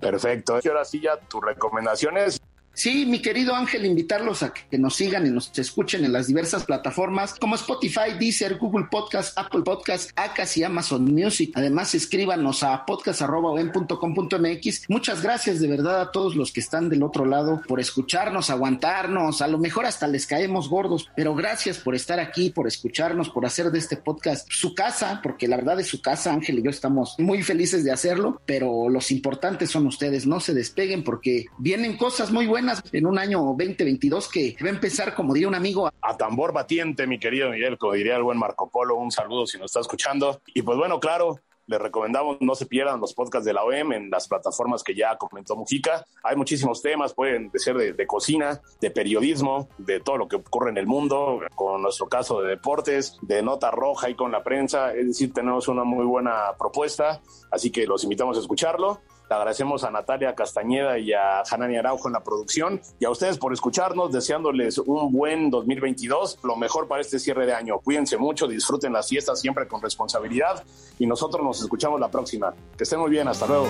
Perfecto. 0.00 0.54
Ahora 0.54 0.84
sí 0.84 1.00
ya 1.00 1.16
tus 1.16 1.40
recomendaciones. 1.40 2.40
Sí, 2.76 3.06
mi 3.06 3.22
querido 3.22 3.54
Ángel, 3.54 3.86
invitarlos 3.86 4.42
a 4.42 4.52
que 4.52 4.76
nos 4.76 4.96
sigan 4.96 5.26
y 5.26 5.30
nos 5.30 5.50
escuchen 5.58 6.04
en 6.04 6.12
las 6.12 6.26
diversas 6.26 6.66
plataformas 6.66 7.34
como 7.40 7.54
Spotify, 7.54 8.18
Deezer, 8.20 8.58
Google 8.58 8.88
Podcast, 8.90 9.36
Apple 9.38 9.62
Podcast, 9.62 10.10
Acas 10.14 10.58
y 10.58 10.62
Amazon 10.62 11.06
Music. 11.06 11.52
Además, 11.54 11.94
escríbanos 11.94 12.62
a 12.62 12.84
podcast.com.mx. 12.84 14.90
Muchas 14.90 15.22
gracias 15.22 15.58
de 15.58 15.68
verdad 15.68 16.02
a 16.02 16.12
todos 16.12 16.36
los 16.36 16.52
que 16.52 16.60
están 16.60 16.90
del 16.90 17.02
otro 17.02 17.24
lado 17.24 17.62
por 17.66 17.80
escucharnos, 17.80 18.50
aguantarnos. 18.50 19.40
A 19.40 19.48
lo 19.48 19.56
mejor 19.56 19.86
hasta 19.86 20.06
les 20.06 20.26
caemos 20.26 20.68
gordos, 20.68 21.08
pero 21.16 21.34
gracias 21.34 21.78
por 21.78 21.94
estar 21.94 22.20
aquí, 22.20 22.50
por 22.50 22.66
escucharnos, 22.66 23.30
por 23.30 23.46
hacer 23.46 23.70
de 23.70 23.78
este 23.78 23.96
podcast 23.96 24.46
su 24.50 24.74
casa, 24.74 25.20
porque 25.22 25.48
la 25.48 25.56
verdad 25.56 25.80
es 25.80 25.86
su 25.86 26.02
casa. 26.02 26.30
Ángel 26.30 26.58
y 26.58 26.62
yo 26.62 26.68
estamos 26.68 27.14
muy 27.18 27.42
felices 27.42 27.84
de 27.84 27.92
hacerlo, 27.92 28.42
pero 28.44 28.90
los 28.90 29.10
importantes 29.10 29.70
son 29.70 29.86
ustedes. 29.86 30.26
No 30.26 30.40
se 30.40 30.52
despeguen 30.52 31.04
porque 31.04 31.46
vienen 31.56 31.96
cosas 31.96 32.30
muy 32.30 32.46
buenas 32.46 32.65
en 32.92 33.06
un 33.06 33.18
año 33.18 33.42
2022 33.42 34.28
que 34.28 34.56
va 34.62 34.68
a 34.68 34.72
empezar, 34.72 35.14
como 35.14 35.34
diría 35.34 35.48
un 35.48 35.54
amigo. 35.54 35.90
A 36.00 36.16
tambor 36.16 36.52
batiente, 36.52 37.06
mi 37.06 37.18
querido 37.18 37.50
Miguel, 37.50 37.78
como 37.78 37.94
diría 37.94 38.16
el 38.16 38.22
buen 38.22 38.38
Marco 38.38 38.70
Polo, 38.70 38.96
un 38.96 39.10
saludo 39.10 39.46
si 39.46 39.58
nos 39.58 39.66
está 39.66 39.80
escuchando. 39.80 40.40
Y 40.54 40.62
pues 40.62 40.78
bueno, 40.78 41.00
claro, 41.00 41.40
les 41.66 41.80
recomendamos 41.80 42.38
no 42.40 42.54
se 42.54 42.66
pierdan 42.66 43.00
los 43.00 43.12
podcasts 43.12 43.44
de 43.44 43.52
la 43.52 43.64
OEM 43.64 43.92
en 43.92 44.10
las 44.10 44.28
plataformas 44.28 44.82
que 44.82 44.94
ya 44.94 45.16
comentó 45.16 45.56
Mujica. 45.56 46.04
Hay 46.22 46.36
muchísimos 46.36 46.80
temas, 46.80 47.12
pueden 47.12 47.50
ser 47.56 47.76
de, 47.76 47.92
de, 47.92 48.06
cocina, 48.06 48.60
de 48.80 48.90
periodismo, 48.90 49.68
de 49.78 50.00
todo 50.00 50.16
lo 50.16 50.28
que 50.28 50.36
ocurre 50.36 50.70
en 50.70 50.78
el 50.78 50.86
mundo, 50.86 51.40
con 51.54 51.82
nuestro 51.82 52.08
caso 52.08 52.40
de 52.40 52.50
deportes, 52.50 53.18
de 53.22 53.42
nota 53.42 53.70
roja 53.70 54.08
y 54.08 54.14
con 54.14 54.30
la 54.30 54.42
prensa. 54.42 54.94
Es 54.94 55.06
decir, 55.06 55.32
tenemos 55.32 55.66
una 55.68 55.84
muy 55.84 56.06
buena 56.06 56.54
propuesta, 56.56 57.20
así 57.50 57.70
que 57.70 57.86
los 57.86 58.04
invitamos 58.04 58.36
a 58.36 58.40
escucharlo. 58.40 59.00
Le 59.28 59.34
agradecemos 59.34 59.82
a 59.82 59.90
Natalia 59.90 60.34
Castañeda 60.36 60.98
y 60.98 61.12
a 61.12 61.42
Hanani 61.42 61.76
Araujo 61.76 62.08
en 62.08 62.12
la 62.12 62.22
producción 62.22 62.80
y 63.00 63.04
a 63.06 63.10
ustedes 63.10 63.38
por 63.38 63.52
escucharnos, 63.52 64.12
deseándoles 64.12 64.78
un 64.78 65.10
buen 65.10 65.50
2022, 65.50 66.38
lo 66.44 66.54
mejor 66.54 66.86
para 66.86 67.00
este 67.00 67.18
cierre 67.18 67.44
de 67.44 67.52
año. 67.52 67.80
Cuídense 67.80 68.18
mucho, 68.18 68.46
disfruten 68.46 68.92
las 68.92 69.08
fiestas 69.08 69.40
siempre 69.40 69.66
con 69.66 69.82
responsabilidad 69.82 70.62
y 71.00 71.06
nosotros 71.06 71.44
nos 71.44 71.60
escuchamos 71.60 71.98
la 71.98 72.08
próxima. 72.08 72.54
Que 72.76 72.84
estén 72.84 73.00
muy 73.00 73.10
bien, 73.10 73.26
hasta 73.26 73.46
luego. 73.48 73.66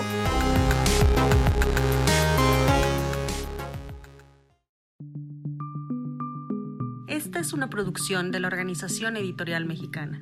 Esta 7.07 7.39
es 7.39 7.53
una 7.53 7.69
producción 7.69 8.29
de 8.29 8.39
la 8.39 8.47
Organización 8.47 9.17
Editorial 9.17 9.65
Mexicana. 9.65 10.21